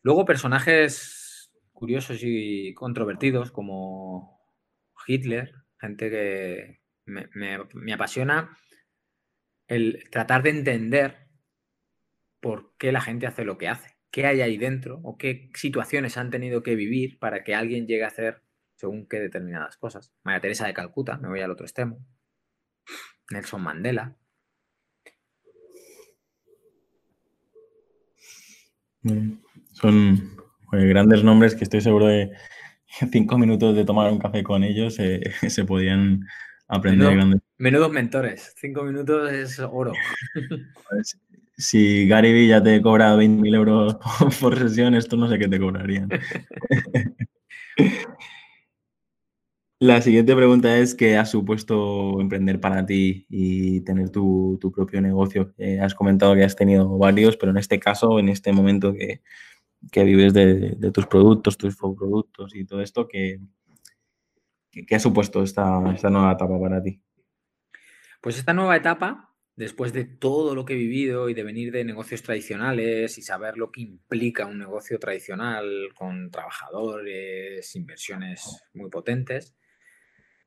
Luego 0.00 0.24
personajes 0.24 1.52
curiosos 1.74 2.20
y 2.22 2.72
controvertidos 2.72 3.52
como 3.52 4.40
Hitler, 5.06 5.52
gente 5.78 6.08
que 6.08 6.80
me, 7.04 7.92
apasiona 7.92 8.56
el 9.68 10.08
tratar 10.10 10.42
de 10.42 10.48
entender 10.48 11.28
por 12.40 12.74
qué 12.78 12.90
la 12.90 13.02
gente 13.02 13.26
hace 13.26 13.44
lo 13.44 13.58
que 13.58 13.68
hace, 13.68 13.98
qué 14.10 14.24
hay 14.24 14.40
ahí 14.40 14.56
dentro 14.56 15.00
o 15.02 15.18
qué 15.18 15.50
situaciones 15.52 16.16
han 16.16 16.30
tenido 16.30 16.62
que 16.62 16.74
vivir 16.74 17.18
para 17.18 17.44
que 17.44 17.54
alguien 17.54 17.86
llegue 17.86 18.04
a 18.04 18.08
hacer 18.08 18.40
según 18.76 19.06
qué 19.06 19.20
determinadas 19.20 19.76
cosas. 19.76 20.14
María 20.24 20.40
Teresa 20.40 20.66
de 20.66 20.72
Calcuta, 20.72 21.18
me 21.18 21.28
voy 21.28 21.42
al 21.42 21.50
otro 21.50 21.66
extremo. 21.66 21.98
Nelson 23.30 23.62
Mandela, 23.62 24.16
Son 29.72 30.36
eh, 30.72 30.86
grandes 30.86 31.22
nombres 31.22 31.54
que 31.54 31.64
estoy 31.64 31.80
seguro 31.80 32.06
de 32.06 32.30
cinco 33.12 33.38
minutos 33.38 33.76
de 33.76 33.84
tomar 33.84 34.12
un 34.12 34.18
café 34.18 34.42
con 34.42 34.64
ellos 34.64 34.98
eh, 34.98 35.20
se 35.48 35.64
podían 35.64 36.20
aprender 36.68 37.14
grandes. 37.14 37.40
Menudos 37.58 37.92
mentores, 37.92 38.54
cinco 38.56 38.82
minutos 38.82 39.32
es 39.32 39.58
oro. 39.58 39.92
Pues, 40.88 41.18
si 41.58 42.06
Gary 42.06 42.32
Vee 42.32 42.46
ya 42.46 42.62
te 42.62 42.80
cobra 42.80 43.16
20.000 43.16 43.54
euros 43.56 43.96
por 44.40 44.56
sesión, 44.56 44.94
esto 44.94 45.16
no 45.16 45.28
sé 45.28 45.36
qué 45.36 45.48
te 45.48 45.58
cobrarían. 45.58 46.08
La 49.78 50.00
siguiente 50.00 50.34
pregunta 50.34 50.78
es 50.78 50.94
qué 50.94 51.18
ha 51.18 51.26
supuesto 51.26 52.18
emprender 52.18 52.58
para 52.60 52.86
ti 52.86 53.26
y 53.28 53.82
tener 53.82 54.08
tu, 54.08 54.58
propio 54.74 55.02
negocio. 55.02 55.52
Eh, 55.58 55.78
has 55.80 55.94
comentado 55.94 56.34
que 56.34 56.44
has 56.44 56.56
tenido 56.56 56.96
varios, 56.96 57.36
pero 57.36 57.52
en 57.52 57.58
este 57.58 57.78
caso, 57.78 58.18
en 58.18 58.30
este 58.30 58.54
momento 58.54 58.94
que, 58.94 59.20
vives 60.02 60.32
de, 60.32 60.78
tus 60.94 61.06
productos, 61.06 61.58
tus 61.58 61.76
productos 61.76 62.54
y 62.54 62.64
todo 62.64 62.80
esto, 62.80 63.06
¿qué, 63.06 63.38
qué, 64.70 64.94
ha 64.94 64.98
supuesto 64.98 65.42
esta, 65.42 65.82
esta 65.94 66.08
nueva 66.08 66.32
etapa 66.32 66.58
para 66.58 66.82
ti? 66.82 67.02
Pues 68.22 68.38
esta 68.38 68.54
nueva 68.54 68.76
etapa, 68.76 69.34
después 69.56 69.92
de 69.92 70.06
todo 70.06 70.54
lo 70.54 70.64
que 70.64 70.72
he 70.72 70.76
vivido 70.76 71.28
y 71.28 71.34
de 71.34 71.42
venir 71.42 71.70
de 71.70 71.84
negocios 71.84 72.22
tradicionales 72.22 73.18
y 73.18 73.22
saber 73.22 73.58
lo 73.58 73.70
que 73.70 73.82
implica 73.82 74.46
un 74.46 74.58
negocio 74.58 74.98
tradicional 74.98 75.90
con 75.94 76.30
trabajadores, 76.30 77.76
inversiones 77.76 78.62
muy 78.72 78.88
potentes, 78.88 79.54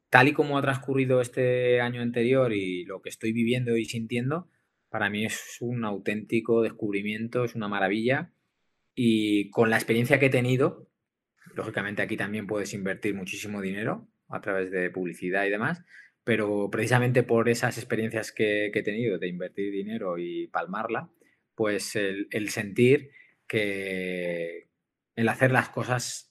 tal 0.10 0.28
y 0.28 0.34
como 0.34 0.58
ha 0.58 0.62
transcurrido 0.62 1.22
este 1.22 1.82
año 1.82 2.02
anterior 2.02 2.54
y 2.54 2.86
lo 2.86 3.02
que 3.02 3.10
estoy 3.10 3.32
viviendo 3.34 3.78
y 3.78 3.86
sintiendo, 3.86 4.50
para 4.90 5.10
mí 5.10 5.26
es 5.26 5.58
un 5.60 5.86
auténtico 5.86 6.62
descubrimiento, 6.62 7.44
es 7.44 7.56
una 7.56 7.68
maravilla. 7.68 8.32
Y 8.96 9.50
con 9.52 9.70
la 9.70 9.78
experiencia 9.78 10.20
que 10.20 10.28
he 10.28 10.30
tenido, 10.30 10.90
Lógicamente 11.56 12.02
aquí 12.02 12.18
también 12.18 12.48
puedes 12.48 12.74
invertir 12.74 13.16
muchísimo 13.16 13.62
dinero 13.62 14.08
a 14.28 14.42
través 14.42 14.72
de 14.72 14.90
publicidad 14.90 15.46
y 15.46 15.50
demás, 15.50 15.84
pero 16.24 16.70
precisamente 16.72 17.24
por 17.24 17.50
esas 17.50 17.78
experiencias 17.78 18.32
que, 18.32 18.68
he 18.68 18.84
tenido 18.84 19.18
de 19.18 19.28
invertir 19.28 19.72
dinero 19.72 20.18
y 20.18 20.48
palmarla, 20.48 21.10
pues 21.56 21.96
el, 21.96 22.50
sentir 22.50 23.12
que 23.48 24.70
el 25.16 25.28
hacer 25.28 25.52
las 25.52 25.70
cosas 25.70 26.29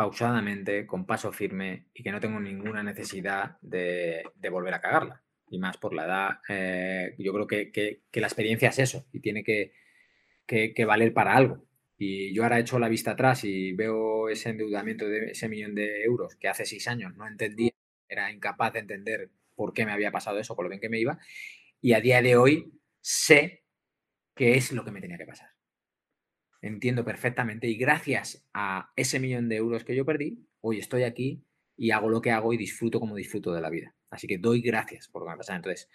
pausadamente, 0.00 0.86
con 0.86 1.04
paso 1.04 1.30
firme 1.30 1.84
y 1.92 2.02
que 2.02 2.10
no 2.10 2.20
tengo 2.20 2.40
ninguna 2.40 2.82
necesidad 2.82 3.58
de, 3.60 4.24
volver 4.50 4.72
a 4.72 4.80
cagarla. 4.80 5.22
Y 5.50 5.58
más 5.58 5.76
por 5.76 5.92
la 5.92 6.06
edad, 6.06 6.30
eh, 6.48 7.14
yo 7.18 7.34
creo 7.34 7.46
que, 7.46 8.00
la 8.14 8.26
experiencia 8.26 8.70
es 8.70 8.78
eso 8.78 9.06
y 9.12 9.20
tiene 9.20 9.44
que, 9.44 9.74
que 10.46 10.84
valer 10.86 11.12
para 11.12 11.36
algo. 11.36 11.66
Y 11.98 12.32
yo 12.32 12.44
ahora 12.44 12.56
he 12.56 12.62
hecho 12.62 12.78
la 12.78 12.88
vista 12.88 13.10
atrás 13.10 13.44
y 13.44 13.72
veo 13.74 14.30
ese 14.30 14.48
endeudamiento 14.48 15.06
de 15.06 15.32
ese 15.32 15.50
millón 15.50 15.74
de 15.74 16.02
euros 16.02 16.34
que 16.36 16.48
hace 16.48 16.64
seis 16.64 16.88
años 16.88 17.14
no 17.14 17.28
entendía, 17.28 17.72
era 18.08 18.32
incapaz 18.32 18.72
de 18.72 18.78
entender 18.78 19.28
por 19.54 19.74
qué 19.74 19.84
me 19.84 19.92
había 19.92 20.10
pasado 20.10 20.38
eso, 20.38 20.56
por 20.56 20.64
lo 20.64 20.70
bien 20.70 20.80
que 20.80 20.88
me 20.88 20.98
iba. 20.98 21.18
Y 21.82 21.92
a 21.92 22.00
día 22.00 22.22
de 22.22 22.38
hoy 22.38 22.72
sé 23.02 23.64
qué 24.34 24.54
es 24.54 24.72
lo 24.72 24.82
que 24.82 24.92
me 24.92 25.02
tenía 25.02 25.18
que 25.18 25.26
pasar. 25.26 25.50
Entiendo 26.62 27.04
perfectamente 27.04 27.68
y 27.68 27.76
gracias 27.76 28.46
a 28.52 28.92
ese 28.94 29.18
millón 29.18 29.48
de 29.48 29.56
euros 29.56 29.84
que 29.84 29.96
yo 29.96 30.04
perdí, 30.04 30.46
hoy 30.60 30.78
estoy 30.78 31.04
aquí 31.04 31.42
y 31.76 31.90
hago 31.90 32.10
lo 32.10 32.20
que 32.20 32.32
hago 32.32 32.52
y 32.52 32.58
disfruto 32.58 33.00
como 33.00 33.16
disfruto 33.16 33.54
de 33.54 33.62
la 33.62 33.70
vida. 33.70 33.94
Así 34.10 34.26
que 34.26 34.36
doy 34.36 34.60
gracias 34.60 35.08
por 35.08 35.22
lo 35.22 35.26
que 35.26 35.30
me 35.30 35.34
ha 35.34 35.38
pasado. 35.38 35.56
Entonces, 35.56 35.88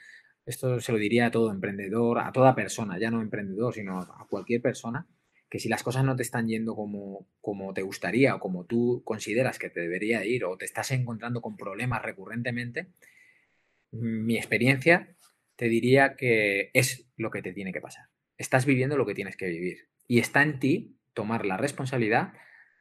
esto 0.45 0.80
se 0.80 0.91
lo 0.91 0.97
diría 0.97 1.28
a 1.28 1.32
todo 1.32 1.51
emprendedor, 1.51 2.17
a 2.19 2.32
toda 2.32 2.56
persona, 2.56 2.97
ya 2.97 3.12
no 3.12 3.21
emprendedor, 3.21 3.75
sino 3.75 3.99
a 3.99 4.25
cualquier 4.28 4.62
persona 4.62 5.08
que 5.49 5.60
si 5.60 5.69
las 5.69 5.84
cosas 5.84 6.04
no 6.04 6.15
te 6.15 6.23
están 6.23 6.47
yendo 6.47 6.75
como, 6.75 7.28
como 7.41 7.73
te 7.73 7.84
gustaría 7.84 8.36
o 8.36 8.39
como 8.39 8.65
tú 8.65 9.04
consideras 9.06 9.60
que 9.60 9.69
te 9.69 9.82
debería 9.82 10.25
ir 10.25 10.45
o 10.45 10.58
te 10.58 10.65
estás 10.65 10.89
encontrando 10.91 11.41
con 11.41 11.56
problemas 11.56 12.01
recurrentemente, 12.01 12.88
mi 13.91 14.36
experiencia 14.36 15.15
te 15.56 15.69
diría 15.69 16.15
que 16.15 16.71
es 16.73 17.08
lo 17.17 17.30
que 17.30 17.43
te 17.43 17.54
tiene 17.54 17.71
que 17.71 17.82
pasar. 17.82 18.06
Estás 18.38 18.65
viviendo 18.65 18.97
lo 18.97 19.06
que 19.06 19.13
tienes 19.13 19.38
que 19.38 19.47
vivir 19.47 19.95
y 20.08 20.20
está 20.20 20.44
en 20.44 20.60
ti 20.60 20.98
tomar 21.13 21.46
la 21.46 21.58
responsabilidad 21.58 22.34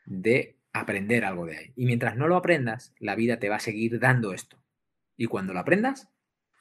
de 0.04 0.58
aprender 0.72 1.24
algo 1.24 1.46
de 1.46 1.56
ahí. 1.56 1.72
Y 1.76 1.86
mientras 1.86 2.16
no 2.16 2.28
lo 2.28 2.36
aprendas, 2.36 2.94
la 2.98 3.14
vida 3.14 3.38
te 3.38 3.48
va 3.48 3.56
a 3.56 3.60
seguir 3.60 4.00
dando 4.00 4.32
esto. 4.32 4.62
Y 5.16 5.26
cuando 5.26 5.52
lo 5.52 5.60
aprendas, 5.60 6.08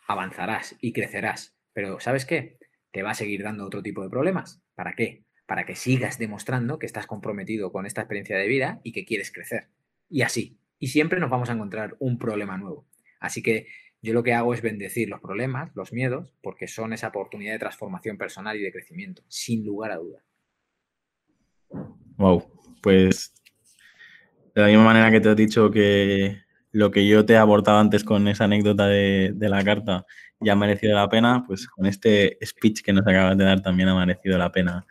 avanzarás 0.07 0.75
y 0.79 0.93
crecerás. 0.93 1.57
Pero 1.73 1.99
¿sabes 1.99 2.25
qué? 2.25 2.59
Te 2.91 3.01
va 3.01 3.11
a 3.11 3.15
seguir 3.15 3.43
dando 3.43 3.65
otro 3.65 3.81
tipo 3.81 4.03
de 4.03 4.09
problemas. 4.09 4.61
¿Para 4.75 4.93
qué? 4.93 5.25
para 5.45 5.65
que 5.65 5.75
sigas 5.75 6.17
demostrando 6.17 6.79
que 6.79 6.85
estás 6.85 7.07
comprometido 7.07 7.71
con 7.71 7.85
esta 7.85 8.01
experiencia 8.01 8.37
de 8.37 8.47
vida 8.47 8.79
y 8.83 8.91
que 8.91 9.05
quieres 9.05 9.31
crecer. 9.31 9.67
Y 10.09 10.21
así. 10.21 10.57
Y 10.79 10.87
siempre 10.87 11.19
nos 11.19 11.29
vamos 11.29 11.49
a 11.49 11.53
encontrar 11.53 11.95
un 11.99 12.17
problema 12.17 12.57
nuevo. 12.57 12.87
Así 13.19 13.41
que 13.41 13.67
yo 14.01 14.13
lo 14.13 14.23
que 14.23 14.33
hago 14.33 14.53
es 14.53 14.61
bendecir 14.61 15.09
los 15.09 15.21
problemas, 15.21 15.71
los 15.75 15.93
miedos, 15.93 16.33
porque 16.41 16.67
son 16.67 16.93
esa 16.93 17.09
oportunidad 17.09 17.53
de 17.53 17.59
transformación 17.59 18.17
personal 18.17 18.57
y 18.57 18.63
de 18.63 18.71
crecimiento, 18.71 19.23
sin 19.27 19.65
lugar 19.65 19.91
a 19.91 19.97
duda. 19.97 20.23
Wow, 22.17 22.43
pues 22.81 23.33
de 24.55 24.61
la 24.61 24.67
misma 24.67 24.83
manera 24.85 25.11
que 25.11 25.19
te 25.19 25.29
he 25.29 25.35
dicho 25.35 25.71
que 25.71 26.41
lo 26.71 26.91
que 26.91 27.07
yo 27.07 27.25
te 27.25 27.33
he 27.33 27.37
abortado 27.37 27.79
antes 27.79 28.03
con 28.03 28.27
esa 28.27 28.45
anécdota 28.45 28.87
de, 28.87 29.31
de, 29.35 29.49
la 29.49 29.63
carta 29.63 30.05
ya 30.39 30.53
ha 30.53 30.55
merecido 30.55 30.95
la 30.95 31.09
pena, 31.09 31.43
pues 31.45 31.67
con 31.67 31.85
este 31.85 32.37
speech 32.43 32.81
que 32.81 32.93
nos 32.93 33.05
acabas 33.07 33.37
de 33.37 33.45
dar 33.45 33.61
también 33.61 33.89
ha 33.89 33.95
merecido 33.95 34.37
la 34.37 34.51
pena 34.51 34.85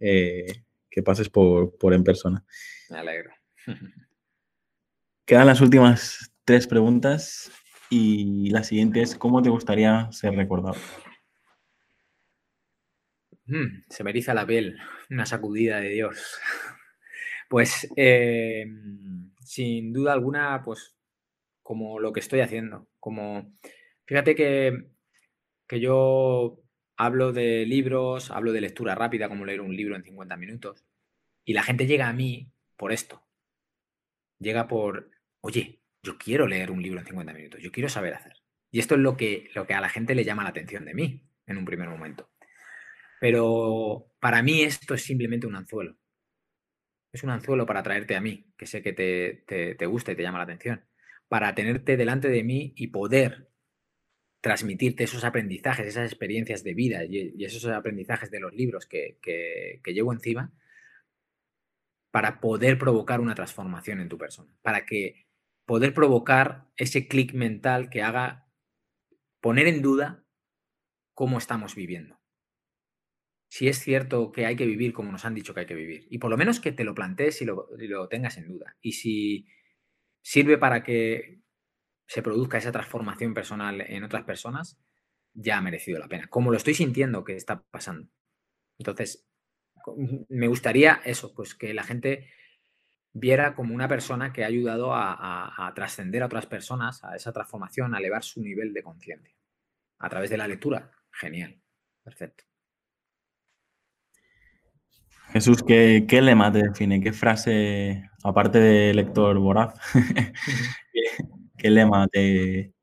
eh, 0.00 0.64
que 0.90 1.02
pases 1.02 1.28
por, 1.28 1.72
en 1.92 2.04
persona. 2.04 2.44
Me 2.90 2.98
alegro. 2.98 3.30
Quedan 5.24 5.46
las 5.46 5.60
últimas 5.60 6.32
tres 6.44 6.66
preguntas 6.66 7.50
y 7.90 8.50
la 8.50 8.62
siguiente 8.62 9.02
es, 9.02 9.16
¿cómo 9.16 9.42
te 9.42 9.50
gustaría 9.50 10.10
ser 10.12 10.34
recordado? 10.34 10.76
Hmm, 13.46 13.82
se 13.88 14.04
me 14.04 14.10
eriza 14.10 14.34
la 14.34 14.46
piel, 14.46 14.78
una 15.10 15.26
sacudida 15.26 15.80
de 15.80 15.90
Dios. 15.90 16.38
Pues 17.46 17.86
eh, 17.96 18.64
sin 19.38 19.92
duda 19.92 20.14
alguna, 20.14 20.62
pues 20.64 20.96
como 21.62 22.00
lo 22.00 22.12
que 22.12 22.20
estoy 22.20 22.40
haciendo, 22.40 22.88
como 22.98 23.52
fíjate 24.06 24.34
que, 24.34 24.86
que 25.68 25.78
yo 25.78 26.64
hablo 26.96 27.32
de 27.32 27.66
libros, 27.66 28.30
hablo 28.30 28.52
de 28.52 28.62
lectura 28.62 28.94
rápida, 28.94 29.28
como 29.28 29.44
leer 29.44 29.60
un 29.60 29.76
libro 29.76 29.94
en 29.94 30.04
50 30.04 30.36
minutos, 30.36 30.84
y 31.44 31.52
la 31.52 31.62
gente 31.62 31.86
llega 31.86 32.08
a 32.08 32.12
mí 32.12 32.50
por 32.76 32.92
esto. 32.92 33.22
Llega 34.38 34.66
por, 34.66 35.10
oye, 35.40 35.80
yo 36.02 36.18
quiero 36.18 36.46
leer 36.46 36.70
un 36.70 36.82
libro 36.82 37.00
en 37.00 37.06
50 37.06 37.32
minutos, 37.32 37.62
yo 37.62 37.72
quiero 37.72 37.88
saber 37.88 38.14
hacer. 38.14 38.34
Y 38.70 38.80
esto 38.80 38.94
es 38.94 39.00
lo 39.00 39.16
que, 39.16 39.50
lo 39.54 39.66
que 39.66 39.74
a 39.74 39.80
la 39.80 39.88
gente 39.88 40.14
le 40.14 40.24
llama 40.24 40.42
la 40.42 40.50
atención 40.50 40.84
de 40.84 40.94
mí 40.94 41.22
en 41.46 41.58
un 41.58 41.64
primer 41.64 41.88
momento. 41.88 42.28
Pero 43.24 44.12
para 44.20 44.42
mí 44.42 44.60
esto 44.60 44.92
es 44.92 45.02
simplemente 45.02 45.46
un 45.46 45.56
anzuelo. 45.56 45.96
Es 47.10 47.22
un 47.22 47.30
anzuelo 47.30 47.64
para 47.64 47.82
traerte 47.82 48.16
a 48.16 48.20
mí, 48.20 48.52
que 48.58 48.66
sé 48.66 48.82
que 48.82 48.92
te, 48.92 49.44
te, 49.46 49.74
te 49.76 49.86
gusta 49.86 50.12
y 50.12 50.14
te 50.14 50.22
llama 50.22 50.36
la 50.36 50.44
atención. 50.44 50.84
Para 51.26 51.54
tenerte 51.54 51.96
delante 51.96 52.28
de 52.28 52.44
mí 52.44 52.74
y 52.76 52.88
poder 52.88 53.48
transmitirte 54.42 55.04
esos 55.04 55.24
aprendizajes, 55.24 55.86
esas 55.86 56.04
experiencias 56.12 56.62
de 56.64 56.74
vida 56.74 57.02
y, 57.06 57.42
esos 57.42 57.64
aprendizajes 57.64 58.30
de 58.30 58.40
los 58.40 58.52
libros 58.52 58.84
que, 58.84 59.18
llevo 59.86 60.12
encima 60.12 60.52
para 62.10 62.42
poder 62.42 62.76
provocar 62.76 63.20
una 63.22 63.34
transformación 63.34 64.00
en 64.00 64.10
tu 64.10 64.18
persona, 64.18 64.52
para 64.60 64.84
que 64.84 65.24
poder 65.64 65.94
provocar 65.94 66.66
ese 66.76 67.08
clic 67.08 67.32
mental 67.32 67.88
que 67.88 68.02
haga 68.02 68.46
poner 69.40 69.66
en 69.66 69.80
duda 69.80 70.26
cómo 71.14 71.38
estamos 71.38 71.74
viviendo. 71.74 72.20
Si 73.54 73.68
es 73.68 73.78
cierto 73.78 74.32
que 74.32 74.46
hay 74.46 74.56
que 74.56 74.66
vivir 74.66 74.92
como 74.92 75.12
nos 75.12 75.24
han 75.24 75.32
dicho 75.32 75.54
que 75.54 75.60
hay 75.60 75.66
que 75.66 75.76
vivir. 75.76 76.08
Y 76.10 76.18
por 76.18 76.28
lo 76.28 76.36
menos 76.36 76.58
que 76.58 76.72
te 76.72 76.82
lo 76.82 76.92
plantees 76.92 77.40
y 77.40 77.44
lo, 77.44 77.68
y 77.78 77.86
lo 77.86 78.08
tengas 78.08 78.36
en 78.36 78.48
duda. 78.48 78.76
Y 78.80 78.90
si 78.90 79.46
sirve 80.22 80.58
para 80.58 80.82
que 80.82 81.38
se 82.04 82.20
produzca 82.20 82.58
esa 82.58 82.72
transformación 82.72 83.32
personal 83.32 83.80
en 83.80 84.02
otras 84.02 84.24
personas, 84.24 84.76
ya 85.34 85.58
ha 85.58 85.60
merecido 85.60 86.00
la 86.00 86.08
pena. 86.08 86.26
Como 86.26 86.50
lo 86.50 86.56
estoy 86.56 86.74
sintiendo 86.74 87.22
que 87.22 87.36
está 87.36 87.62
pasando. 87.62 88.10
Entonces, 88.76 89.24
me 90.28 90.48
gustaría 90.48 91.00
eso, 91.04 91.32
pues 91.32 91.54
que 91.54 91.74
la 91.74 91.84
gente 91.84 92.28
viera 93.12 93.54
como 93.54 93.72
una 93.72 93.86
persona 93.86 94.32
que 94.32 94.42
ha 94.42 94.48
ayudado 94.48 94.90
a, 94.96 95.72
trascender 95.76 96.24
a 96.24 96.26
otras 96.26 96.46
personas, 96.46 97.04
a 97.04 97.14
esa 97.14 97.32
transformación, 97.32 97.94
a 97.94 97.98
elevar 97.98 98.24
su 98.24 98.42
nivel 98.42 98.74
de 98.74 98.82
conciencia. 98.82 99.36
A 100.00 100.08
través 100.08 100.28
de 100.28 100.38
la 100.38 100.48
lectura. 100.48 100.90
Genial. 101.12 101.62
Perfecto. 102.02 102.42
Jesús, 105.32 105.62
¿qué, 105.62 106.04
¿qué, 106.08 106.22
lema 106.22 106.52
te 106.52 106.62
define? 106.62 107.00
¿Qué 107.00 107.12
frase, 107.12 108.08
aparte 108.22 108.60
de 108.60 108.94
lector 108.94 109.38
voraz, 109.38 109.74
¿Qué 111.58 111.70
lema 111.70 112.06
te, 112.08 112.74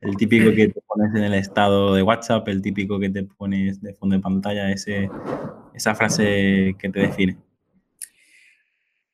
el 0.00 0.16
típico 0.16 0.50
que 0.52 0.68
te 0.68 0.80
pones 0.80 1.14
en 1.14 1.22
el 1.22 1.34
estado 1.34 1.94
de 1.94 2.02
WhatsApp, 2.02 2.48
el 2.48 2.60
típico 2.60 2.98
que 2.98 3.08
te 3.08 3.22
pones 3.22 3.80
de 3.80 3.94
fondo 3.94 4.16
de 4.16 4.22
pantalla, 4.22 4.70
ese, 4.70 5.08
esa 5.74 5.94
frase 5.94 6.74
que 6.78 6.88
te 6.88 7.00
define? 7.00 7.38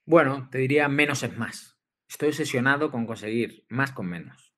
Bueno, 0.06 0.48
te 0.50 0.58
diría 0.58 0.88
menos 0.88 1.22
es 1.22 1.36
más. 1.36 1.76
Estoy 2.08 2.28
obsesionado 2.28 2.90
con 2.90 3.06
conseguir 3.06 3.66
más 3.68 3.92
con 3.92 4.06
menos. 4.06 4.54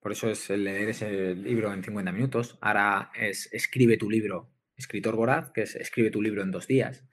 Por 0.00 0.10
eso 0.10 0.28
es 0.28 0.50
leer 0.50 0.88
ese 0.88 1.36
libro 1.36 1.72
en 1.72 1.84
50 1.84 2.10
minutos. 2.10 2.58
Ahora 2.60 3.12
es 3.14 3.48
escribe 3.52 3.96
tu 3.96 4.10
libro, 4.10 4.50
escritor 4.76 5.14
voraz, 5.14 5.52
que 5.52 5.62
es 5.62 5.76
escribe 5.76 6.10
tu 6.10 6.20
libro 6.20 6.42
en 6.42 6.50
dos 6.50 6.66
días. 6.66 7.04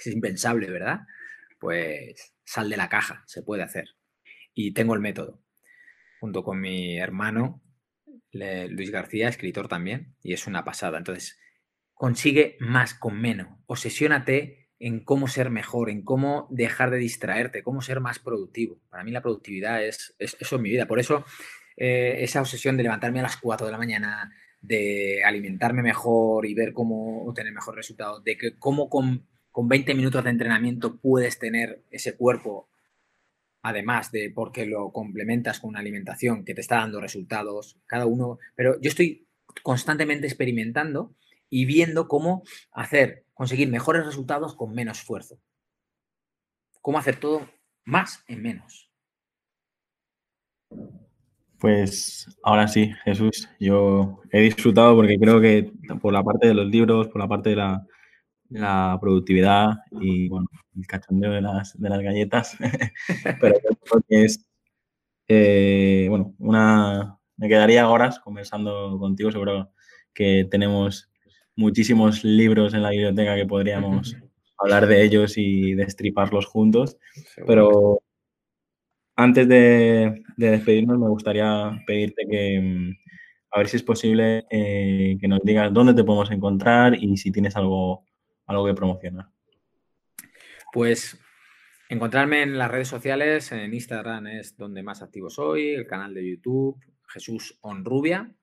Es 0.00 0.06
impensable, 0.14 0.70
¿verdad? 0.70 1.00
Pues 1.58 2.34
sal 2.44 2.70
de 2.70 2.76
la 2.76 2.88
caja, 2.88 3.22
se 3.26 3.42
puede 3.42 3.62
hacer. 3.62 3.96
Y 4.54 4.72
tengo 4.72 4.94
el 4.94 5.00
método 5.00 5.40
junto 6.20 6.42
con 6.42 6.60
mi 6.60 6.98
hermano 6.98 7.62
Luis 8.32 8.90
García, 8.90 9.28
escritor 9.28 9.68
también, 9.68 10.14
y 10.22 10.32
es 10.32 10.46
una 10.46 10.64
pasada. 10.64 10.98
Entonces, 10.98 11.38
consigue 11.94 12.56
más 12.60 12.94
con 12.94 13.20
menos. 13.20 13.48
Obsesiónate 13.66 14.68
en 14.78 15.02
cómo 15.02 15.26
ser 15.26 15.50
mejor, 15.50 15.90
en 15.90 16.02
cómo 16.02 16.46
dejar 16.50 16.90
de 16.90 16.98
distraerte, 16.98 17.62
cómo 17.62 17.82
ser 17.82 18.00
más 18.00 18.18
productivo. 18.18 18.80
Para 18.90 19.02
mí 19.02 19.10
la 19.10 19.22
productividad 19.22 19.84
es, 19.84 20.14
eso 20.18 20.56
en 20.56 20.62
mi 20.62 20.70
vida. 20.70 20.86
Por 20.86 21.00
eso 21.00 21.24
eh, 21.76 22.18
esa 22.20 22.40
obsesión 22.40 22.76
de 22.76 22.84
levantarme 22.84 23.20
a 23.20 23.24
las 23.24 23.36
4 23.36 23.66
de 23.66 23.72
la 23.72 23.78
mañana, 23.78 24.32
de 24.60 25.22
alimentarme 25.24 25.82
mejor 25.82 26.46
y 26.46 26.54
ver 26.54 26.72
cómo 26.72 27.24
obtener 27.24 27.52
mejor 27.52 27.74
resultado, 27.74 28.20
de 28.20 28.36
que 28.36 28.56
cómo 28.58 28.88
con, 28.88 29.26
con 29.50 29.68
20 29.68 29.94
minutos 29.94 30.24
de 30.24 30.30
entrenamiento 30.30 30.98
puedes 30.98 31.38
tener 31.38 31.82
ese 31.90 32.16
cuerpo 32.16 32.68
además 33.62 34.10
de 34.12 34.30
porque 34.34 34.66
lo 34.66 34.92
complementas 34.92 35.60
con 35.60 35.70
una 35.70 35.80
alimentación 35.80 36.44
que 36.44 36.54
te 36.54 36.60
está 36.60 36.76
dando 36.76 37.00
resultados, 37.00 37.78
cada 37.86 38.06
uno, 38.06 38.38
pero 38.54 38.80
yo 38.80 38.88
estoy 38.88 39.26
constantemente 39.62 40.26
experimentando 40.26 41.14
y 41.50 41.64
viendo 41.64 42.08
cómo 42.08 42.42
hacer, 42.72 43.24
conseguir 43.34 43.68
mejores 43.68 44.04
resultados 44.06 44.54
con 44.54 44.74
menos 44.74 44.98
esfuerzo. 44.98 45.38
Cómo 46.80 46.98
hacer 46.98 47.16
todo 47.16 47.48
más 47.84 48.22
en 48.28 48.42
menos. 48.42 48.90
Pues 51.58 52.26
ahora 52.44 52.68
sí, 52.68 52.92
Jesús, 53.04 53.48
yo 53.58 54.20
he 54.30 54.40
disfrutado 54.42 54.94
porque 54.94 55.18
creo 55.18 55.40
que 55.40 55.72
por 56.00 56.12
la 56.12 56.22
parte 56.22 56.46
de 56.46 56.54
los 56.54 56.66
libros, 56.66 57.08
por 57.08 57.20
la 57.20 57.26
parte 57.26 57.50
de 57.50 57.56
la, 57.56 57.84
productividad 59.00 59.78
y 60.00 60.28
bueno, 60.28 60.48
el 60.76 60.86
cachondeo 60.86 61.32
de 61.32 61.42
las, 61.42 61.78
de 61.78 61.88
las 61.88 62.00
galletas, 62.00 62.56
pero 63.40 63.56
creo 63.60 64.02
que 64.08 64.24
es, 64.24 64.46
eh, 65.28 66.06
bueno, 66.08 66.34
una, 66.38 67.18
me 67.36 67.48
quedaría 67.48 67.88
horas 67.88 68.20
conversando 68.20 68.98
contigo, 68.98 69.30
seguro 69.30 69.70
que 70.14 70.46
tenemos 70.50 71.10
muchísimos 71.56 72.24
libros 72.24 72.74
en 72.74 72.82
la 72.82 72.90
biblioteca 72.90 73.36
que 73.36 73.46
podríamos 73.46 74.16
hablar 74.58 74.86
de 74.86 75.04
ellos 75.04 75.34
y 75.36 75.74
destriparlos 75.74 76.46
juntos, 76.46 76.96
pero 77.46 78.00
antes 79.16 79.48
de, 79.48 80.22
despedirnos, 80.36 80.96
me 80.96 81.08
gustaría 81.08 81.82
pedirte 81.86 82.24
que, 82.30 82.60
mm, 82.60 82.92
a 83.50 83.58
ver 83.58 83.68
si 83.68 83.76
es 83.76 83.82
posible, 83.82 84.46
eh, 84.48 85.16
que 85.20 85.26
nos 85.26 85.40
digas 85.42 85.72
dónde 85.72 85.92
te 85.94 86.04
podemos 86.04 86.30
encontrar 86.30 86.94
y 86.94 87.16
si 87.16 87.32
tienes 87.32 87.56
algo, 87.56 88.04
algo 88.48 88.66
que 88.66 88.74
promocionar. 88.74 89.28
Pues 90.72 91.18
encontrarme 91.88 92.42
en 92.42 92.58
las 92.58 92.70
redes 92.70 92.88
sociales, 92.88 93.52
en 93.52 93.72
Instagram 93.72 94.26
es 94.26 94.56
donde 94.56 94.82
más 94.82 95.02
activo 95.02 95.30
soy, 95.30 95.70
el 95.70 95.86
canal 95.86 96.12
de 96.14 96.28
YouTube, 96.28 96.78
Jesús 97.08 97.56
Onrubia, 97.60 98.34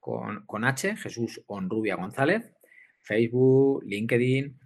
con, 0.00 0.44
con 0.46 0.64
H, 0.64 0.96
Jesús 0.96 1.42
Onrubia 1.46 1.96
González, 1.96 2.52
Facebook, 3.00 3.84
LinkedIn, 3.84 4.58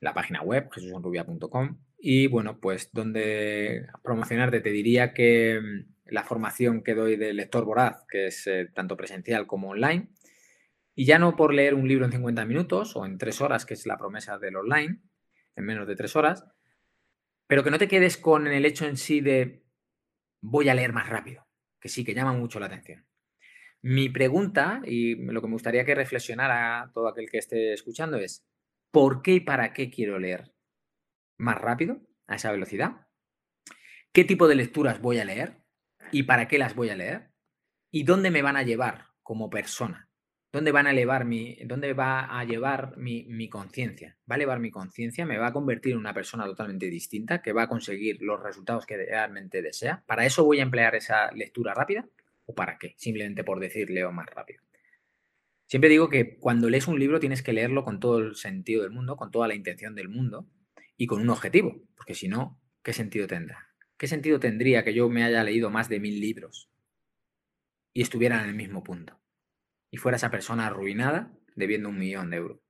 la 0.00 0.14
página 0.14 0.42
web, 0.42 0.68
jesusonrubia.com 0.72 1.78
y 1.98 2.26
bueno, 2.28 2.58
pues 2.58 2.90
donde 2.92 3.86
promocionarte, 4.02 4.60
te 4.60 4.70
diría 4.70 5.12
que 5.12 5.60
mm, 5.60 6.12
la 6.12 6.24
formación 6.24 6.82
que 6.82 6.94
doy 6.94 7.16
de 7.16 7.34
lector 7.34 7.64
voraz, 7.64 8.04
que 8.08 8.26
es 8.26 8.46
eh, 8.46 8.68
tanto 8.74 8.96
presencial 8.96 9.46
como 9.46 9.70
online, 9.70 10.08
y 10.94 11.04
ya 11.06 11.18
no 11.18 11.36
por 11.36 11.54
leer 11.54 11.74
un 11.74 11.88
libro 11.88 12.04
en 12.04 12.12
50 12.12 12.44
minutos 12.44 12.96
o 12.96 13.06
en 13.06 13.18
3 13.18 13.40
horas, 13.40 13.66
que 13.66 13.74
es 13.74 13.86
la 13.86 13.96
promesa 13.96 14.38
del 14.38 14.56
online, 14.56 15.00
en 15.56 15.64
menos 15.64 15.86
de 15.86 15.96
3 15.96 16.16
horas, 16.16 16.44
pero 17.46 17.64
que 17.64 17.70
no 17.70 17.78
te 17.78 17.88
quedes 17.88 18.16
con 18.16 18.46
el 18.46 18.64
hecho 18.64 18.86
en 18.86 18.96
sí 18.96 19.20
de 19.20 19.64
voy 20.40 20.68
a 20.68 20.74
leer 20.74 20.92
más 20.92 21.08
rápido, 21.08 21.46
que 21.80 21.88
sí, 21.88 22.04
que 22.04 22.14
llama 22.14 22.32
mucho 22.32 22.60
la 22.60 22.66
atención. 22.66 23.06
Mi 23.82 24.08
pregunta, 24.08 24.82
y 24.84 25.16
lo 25.16 25.40
que 25.40 25.46
me 25.46 25.54
gustaría 25.54 25.84
que 25.84 25.94
reflexionara 25.94 26.90
todo 26.92 27.08
aquel 27.08 27.30
que 27.30 27.38
esté 27.38 27.72
escuchando 27.72 28.18
es, 28.18 28.46
¿por 28.90 29.22
qué 29.22 29.32
y 29.32 29.40
para 29.40 29.72
qué 29.72 29.90
quiero 29.90 30.18
leer 30.18 30.52
más 31.38 31.58
rápido, 31.58 32.02
a 32.26 32.36
esa 32.36 32.52
velocidad, 32.52 33.08
qué 34.12 34.24
tipo 34.24 34.46
de 34.46 34.54
lecturas 34.54 35.00
voy 35.00 35.18
a 35.18 35.24
leer 35.24 35.62
y 36.12 36.24
para 36.24 36.46
qué 36.46 36.58
las 36.58 36.74
voy 36.74 36.90
a 36.90 36.96
leer 36.96 37.30
y 37.90 38.04
dónde 38.04 38.30
me 38.30 38.42
van 38.42 38.56
a 38.56 38.62
llevar 38.62 39.06
como 39.22 39.50
persona. 39.50 40.09
¿Dónde 40.52 40.72
van 40.72 40.86
a 40.86 40.90
elevar 40.90 41.24
mi, 41.24 41.56
dónde 41.64 41.92
va 41.92 42.38
a 42.38 42.44
llevar 42.44 42.96
mi, 42.96 43.24
mi 43.24 43.48
conciencia? 43.48 44.16
¿Va 44.28 44.34
a 44.34 44.36
elevar 44.36 44.58
mi 44.58 44.70
conciencia? 44.70 45.24
¿Me 45.24 45.38
va 45.38 45.48
a 45.48 45.52
convertir 45.52 45.92
en 45.92 45.98
una 45.98 46.12
persona 46.12 46.44
totalmente 46.44 46.86
distinta 46.86 47.40
que 47.40 47.52
va 47.52 47.62
a 47.62 47.68
conseguir 47.68 48.20
los 48.20 48.42
resultados 48.42 48.84
que 48.84 48.96
realmente 48.96 49.62
desea? 49.62 50.02
¿Para 50.06 50.26
eso 50.26 50.44
voy 50.44 50.58
a 50.58 50.64
emplear 50.64 50.94
esa 50.96 51.30
lectura 51.32 51.72
rápida? 51.72 52.08
¿O 52.46 52.54
para 52.54 52.78
qué? 52.78 52.94
Simplemente 52.96 53.44
por 53.44 53.60
decir 53.60 53.90
leo 53.90 54.10
más 54.10 54.26
rápido. 54.26 54.60
Siempre 55.66 55.88
digo 55.88 56.08
que 56.08 56.36
cuando 56.38 56.68
lees 56.68 56.88
un 56.88 56.98
libro 56.98 57.20
tienes 57.20 57.44
que 57.44 57.52
leerlo 57.52 57.84
con 57.84 58.00
todo 58.00 58.18
el 58.18 58.34
sentido 58.34 58.82
del 58.82 58.90
mundo, 58.90 59.16
con 59.16 59.30
toda 59.30 59.46
la 59.46 59.54
intención 59.54 59.94
del 59.94 60.08
mundo, 60.08 60.48
y 60.96 61.06
con 61.06 61.20
un 61.20 61.30
objetivo, 61.30 61.80
porque 61.96 62.14
si 62.14 62.28
no, 62.28 62.60
¿qué 62.82 62.92
sentido 62.92 63.26
tendrá? 63.26 63.68
¿Qué 63.96 64.06
sentido 64.06 64.40
tendría 64.40 64.84
que 64.84 64.94
yo 64.94 65.08
me 65.08 65.22
haya 65.22 65.44
leído 65.44 65.70
más 65.70 65.88
de 65.88 66.00
mil 66.00 66.20
libros 66.20 66.70
y 67.92 68.02
estuviera 68.02 68.42
en 68.42 68.48
el 68.48 68.54
mismo 68.54 68.82
punto? 68.82 69.19
Y 69.90 69.96
fuera 69.96 70.16
esa 70.16 70.30
persona 70.30 70.66
arruinada 70.66 71.32
debiendo 71.56 71.88
un 71.88 71.98
millón 71.98 72.30
de 72.30 72.36
euros. 72.36 72.60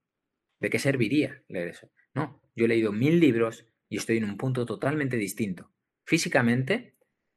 ¿De 0.59 0.71
qué 0.71 0.79
serviría 0.79 1.43
leer 1.49 1.69
eso? 1.69 1.91
No, 2.15 2.43
yo 2.55 2.65
he 2.65 2.69
leído 2.69 2.93
mil 2.93 3.21
libros 3.21 3.67
y 3.89 3.97
estoy 3.97 4.19
en 4.19 4.25
un 4.25 4.37
punto 4.37 4.67
totalmente 4.67 5.17
distinto. 5.17 5.73
Físicamente, 6.05 6.97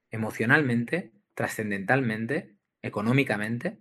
emocionalmente, 0.10 1.14
trascendentalmente, 1.34 2.58
económicamente. 2.82 3.80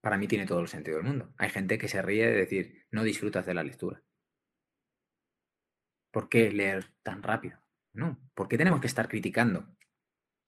Para 0.00 0.16
mí 0.16 0.28
tiene 0.28 0.46
todo 0.46 0.60
el 0.60 0.68
sentido 0.68 0.98
del 0.98 1.06
mundo. 1.06 1.34
Hay 1.36 1.50
gente 1.50 1.78
que 1.78 1.88
se 1.88 2.02
ríe 2.02 2.26
de 2.26 2.36
decir, 2.36 2.86
no 2.90 3.02
disfrutas 3.02 3.44
de 3.46 3.54
la 3.54 3.64
lectura. 3.64 4.02
¿Por 6.10 6.28
qué 6.28 6.50
leer 6.50 6.94
tan 7.02 7.22
rápido? 7.22 7.60
No, 7.92 8.18
¿por 8.34 8.48
qué 8.48 8.56
tenemos 8.56 8.80
que 8.80 8.86
estar 8.86 9.08
criticando 9.08 9.76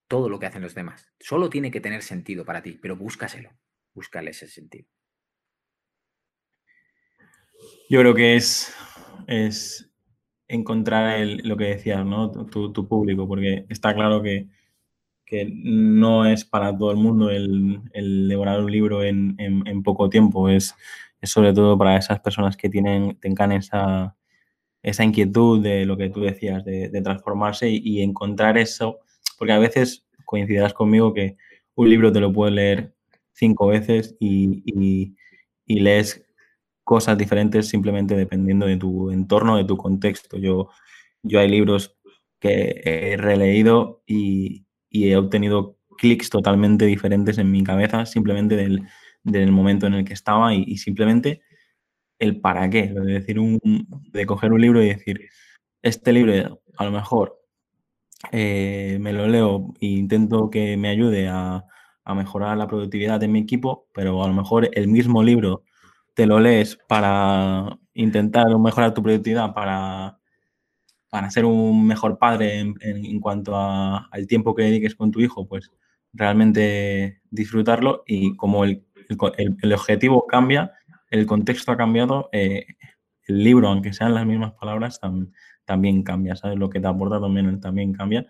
todo 0.09 0.29
lo 0.29 0.39
que 0.39 0.47
hacen 0.47 0.63
los 0.63 0.75
demás? 0.75 1.13
Solo 1.19 1.51
tiene 1.51 1.71
que 1.71 1.81
tener 1.81 2.03
sentido 2.03 2.45
para 2.45 2.63
ti, 2.63 2.79
pero 2.81 2.97
búscaselo, 2.97 3.51
búscale 3.95 4.31
ese 4.31 4.47
sentido. 4.47 4.87
Yo 7.89 8.01
creo 8.01 8.15
que 8.15 8.37
es, 8.37 8.73
es 9.27 9.91
encontrar 10.49 11.19
lo 11.45 11.57
que 11.57 11.65
decías, 11.65 12.05
¿no? 12.05 12.31
Tu, 12.31 12.89
público, 12.89 13.27
porque 13.29 13.67
está 13.69 13.95
claro 13.95 14.23
que, 14.23 14.49
no 15.63 16.27
es 16.27 16.45
para 16.45 16.77
todo 16.77 16.91
el 16.91 16.97
mundo 16.97 17.31
el, 17.31 17.81
el 17.93 18.29
devorar 18.29 18.61
un 18.61 18.73
libro 18.73 19.05
en, 19.05 19.83
poco 19.85 20.09
tiempo, 20.09 20.49
es, 20.49 20.75
es, 21.21 21.31
sobre 21.31 21.53
todo 21.53 21.79
para 21.79 21.97
esas 21.97 22.19
personas 22.21 22.57
que 22.57 22.69
tienen, 22.69 23.17
tengan 23.21 23.53
esa, 23.53 24.17
esa 24.83 25.05
inquietud 25.05 25.63
de 25.63 25.85
lo 25.85 25.97
que 25.97 26.11
tú 26.11 26.21
decías, 26.23 26.65
de, 26.65 26.89
transformarse 27.03 27.69
y, 27.71 28.03
encontrar 28.03 28.59
eso, 28.59 29.01
porque 29.39 29.53
a 29.53 29.59
veces 29.59 30.07
coincidirás 30.25 30.73
conmigo 30.73 31.13
que 31.13 31.37
un 31.75 31.89
libro 31.89 32.13
te 32.13 32.21
lo 32.21 32.33
puedes 32.33 32.55
leer 32.55 32.95
cinco 33.41 33.69
veces 33.69 34.17
y, 34.21 35.17
lees 35.67 36.27
cosas 36.85 37.17
diferentes 37.17 37.69
simplemente 37.69 38.17
dependiendo 38.17 38.67
de 38.67 38.77
tu 38.77 39.11
entorno, 39.11 39.57
de 39.57 39.65
tu 39.65 39.77
contexto. 39.77 40.37
Yo, 40.37 40.69
yo 41.23 41.41
hay 41.41 41.49
libros 41.49 41.97
que 42.41 42.83
he 42.85 43.17
releído 43.17 44.03
y, 44.07 44.67
he 44.91 45.17
obtenido 45.17 45.79
clics 45.99 46.31
totalmente 46.31 46.85
diferentes 46.87 47.39
en 47.39 47.51
mi 47.51 47.63
cabeza 47.63 48.07
simplemente 48.07 48.57
del, 48.57 49.53
momento 49.53 49.87
en 49.87 49.95
el 49.95 50.05
que 50.05 50.15
estaba 50.15 50.55
y 50.55 50.77
simplemente 50.79 51.43
el 52.19 52.41
para 52.41 52.69
qué, 52.71 52.89
de 52.89 53.13
decir 53.21 53.39
de 54.13 54.27
coger 54.27 54.53
un 54.53 54.61
libro 54.61 54.83
y 54.83 54.89
decir, 54.89 55.29
este 55.83 56.13
libro 56.13 56.63
a 56.77 56.85
lo 56.85 56.91
mejor 56.91 57.41
eh, 58.33 58.99
me 59.01 59.13
lo 59.13 59.27
leo 59.29 59.73
e 59.81 59.87
intento 59.87 60.51
que 60.51 60.77
me 60.77 60.89
ayude 60.89 61.29
a, 61.29 61.65
mejorar 62.07 62.57
la 62.57 62.67
productividad 62.67 63.21
de 63.21 63.29
mi 63.29 63.41
equipo, 63.41 63.87
pero 63.95 64.23
a 64.23 64.29
lo 64.29 64.35
mejor 64.35 64.69
el 64.73 64.89
mismo 64.89 65.23
libro 65.23 65.63
te 66.15 66.27
lo 66.27 66.41
lees 66.41 66.79
para 66.89 67.79
intentar 67.95 68.47
mejorar 68.59 68.95
tu 68.95 69.03
productividad, 69.03 69.55
para, 69.55 70.19
para 71.09 71.31
ser 71.31 71.45
un 71.45 71.87
mejor 71.87 72.19
padre 72.19 72.59
en, 72.59 73.21
cuanto 73.21 73.57
al 73.57 74.27
tiempo 74.27 74.55
que 74.55 74.65
dediques 74.65 74.95
con 74.95 75.11
tu 75.11 75.21
hijo, 75.21 75.47
pues 75.47 75.71
realmente 76.13 77.21
disfrutarlo 77.31 78.03
y 78.07 78.37
como 78.37 78.65
el, 78.65 78.85
el 79.63 79.73
objetivo 79.73 80.27
cambia, 80.27 80.73
el 81.11 81.27
contexto 81.27 81.73
ha 81.73 81.77
cambiado, 81.77 82.29
eh, 82.33 82.67
el 83.27 83.45
libro, 83.45 83.69
aunque 83.69 83.93
sean 83.93 84.15
las 84.15 84.27
mismas 84.27 84.53
palabras, 84.53 85.01
también 85.65 86.03
cambia, 86.03 86.37
¿sabes? 86.37 86.59
Lo 86.59 86.69
que 86.69 86.81
te 86.81 86.89
aporta 86.89 87.21
también, 87.21 87.61
también 87.61 87.93
cambia. 87.93 88.27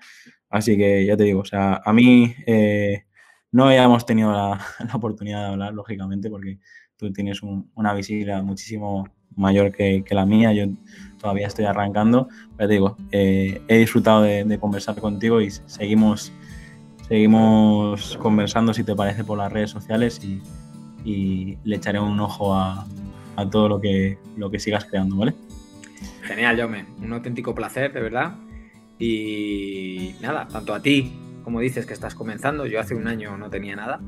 Así 0.49 0.77
que 0.77 1.07
ya 1.07 1.17
te 1.17 1.25
digo, 1.25 1.41
o 1.41 1.45
sea, 1.45 1.81
a 1.85 1.93
mí 1.93 2.35
eh, 2.47 3.05
no 3.53 3.67
habíamos 3.67 4.07
tenido 4.07 4.33
la, 4.33 4.61
oportunidad 4.93 5.41
de 5.41 5.47
hablar, 5.53 5.75
lógicamente, 5.75 6.31
porque 6.31 6.59
tú 6.97 7.13
tienes 7.13 7.41
una 7.43 7.95
visibilidad 7.95 8.43
muchísimo 8.43 9.09
mayor 9.37 9.73
que, 9.73 10.05
la 10.11 10.27
mía, 10.27 10.53
yo 10.53 10.67
todavía 11.19 11.47
estoy 11.47 11.65
arrancando, 11.65 12.29
pero 12.57 12.69
te 12.69 12.75
digo, 12.75 12.97
eh, 13.13 13.63
he 13.69 13.79
disfrutado 13.79 14.23
de, 14.23 14.59
conversar 14.59 14.97
contigo 14.97 15.41
y 15.41 15.51
seguimos, 15.51 16.33
seguimos 17.09 18.17
conversando, 18.19 18.75
si 18.75 18.85
te 18.85 18.95
parece, 18.95 19.25
por 19.25 19.39
las 19.39 19.53
redes 19.53 19.71
sociales 19.71 20.21
y, 20.23 20.43
y 21.05 21.59
le 21.65 21.77
echaré 21.77 22.01
un 22.01 22.19
ojo 22.21 22.55
a, 22.55 22.87
todo 23.51 23.71
lo 23.71 23.81
que, 23.81 24.19
lo 24.37 24.51
que 24.51 24.59
sigas 24.59 24.85
creando, 24.85 25.17
¿vale? 25.17 25.35
Genial, 26.23 26.59
Jaume. 26.59 26.85
Un 27.01 27.15
auténtico 27.15 27.55
placer, 27.55 27.91
de 27.91 28.01
verdad. 28.03 28.35
Y 28.99 30.15
nada, 30.21 30.47
tanto 30.47 30.75
a 30.75 30.83
ti, 30.83 31.11
como 31.45 31.61
dices 31.61 31.87
que 31.87 31.93
estás 31.93 32.15
comenzando, 32.15 32.67
yo 32.67 32.81
hace 32.81 32.95
un 32.95 33.07
año 33.07 33.37
no 33.37 33.51
tenía 33.51 33.77
nada, 33.77 34.01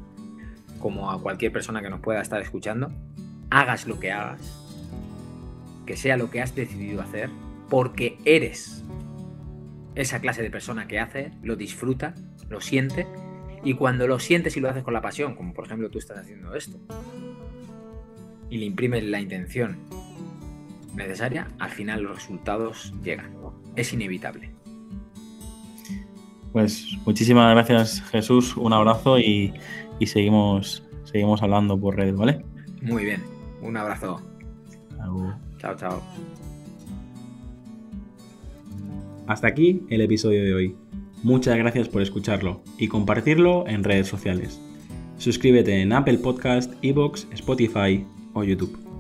como 0.81 1.11
a 1.11 1.21
cualquier 1.21 1.53
persona 1.53 1.83
que 1.83 1.91
nos 1.91 2.01
pueda 2.01 2.21
estar 2.21 2.41
escuchando, 2.43 2.91
hagas 3.51 3.87
lo 3.87 4.01
que 4.01 4.13
hagas, 4.13 4.59
que 5.87 5.97
sea 5.97 6.17
lo 6.17 6.31
que 6.31 6.41
has 6.41 6.55
decidido 6.55 7.01
hacer, 7.01 7.31
porque 7.69 8.19
eres 8.25 8.83
esa 9.95 10.21
clase 10.21 10.43
de 10.43 10.51
persona 10.51 10.89
que 10.89 10.99
hace, 10.99 11.33
lo 11.43 11.57
disfruta, 11.57 12.15
lo 12.49 12.61
siente 12.61 13.07
y 13.65 13.75
cuando 13.75 14.07
lo 14.07 14.19
sientes 14.19 14.57
y 14.57 14.61
lo 14.61 14.69
haces 14.69 14.83
con 14.83 14.95
la 14.95 15.01
pasión, 15.01 15.35
como 15.35 15.55
por 15.55 15.67
ejemplo 15.67 15.91
tú 15.91 15.99
estás 15.99 16.19
haciendo 16.19 16.55
esto, 16.55 16.79
y 18.51 18.59
le 18.59 18.67
imprimes 18.67 19.05
la 19.05 19.21
intención 19.21 19.79
necesaria, 20.95 21.49
al 21.59 21.71
final 21.71 22.03
los 22.03 22.17
resultados 22.17 22.93
llegan. 23.03 23.35
Es 23.77 23.93
inevitable. 23.93 24.51
Pues 26.53 26.87
muchísimas 27.07 27.51
gracias 27.55 28.03
Jesús, 28.11 28.57
un 28.57 28.73
abrazo 28.73 29.19
y, 29.19 29.55
y 29.99 30.07
seguimos, 30.07 30.83
seguimos 31.05 31.43
hablando 31.43 31.79
por 31.79 31.97
redes, 31.97 32.15
¿vale? 32.15 32.45
Muy 32.83 33.05
bien, 33.05 33.23
un 33.63 33.77
abrazo. 33.77 34.21
Chao, 35.59 35.77
chao. 35.77 36.03
Hasta 39.27 39.47
aquí 39.47 39.83
el 39.89 40.01
episodio 40.01 40.43
de 40.43 40.55
hoy. 40.55 40.77
Muchas 41.23 41.57
gracias 41.57 41.89
por 41.89 42.03
escucharlo 42.03 42.63
y 42.79 42.89
compartirlo 42.89 43.67
en 43.69 43.85
redes 43.85 44.09
sociales. 44.09 44.61
Suscríbete 45.19 45.81
en 45.81 45.93
Apple 45.93 46.19
Podcast, 46.19 46.73
Evox, 46.83 47.29
Spotify 47.33 48.05
o 48.35 48.43
YouTube. 48.43 48.92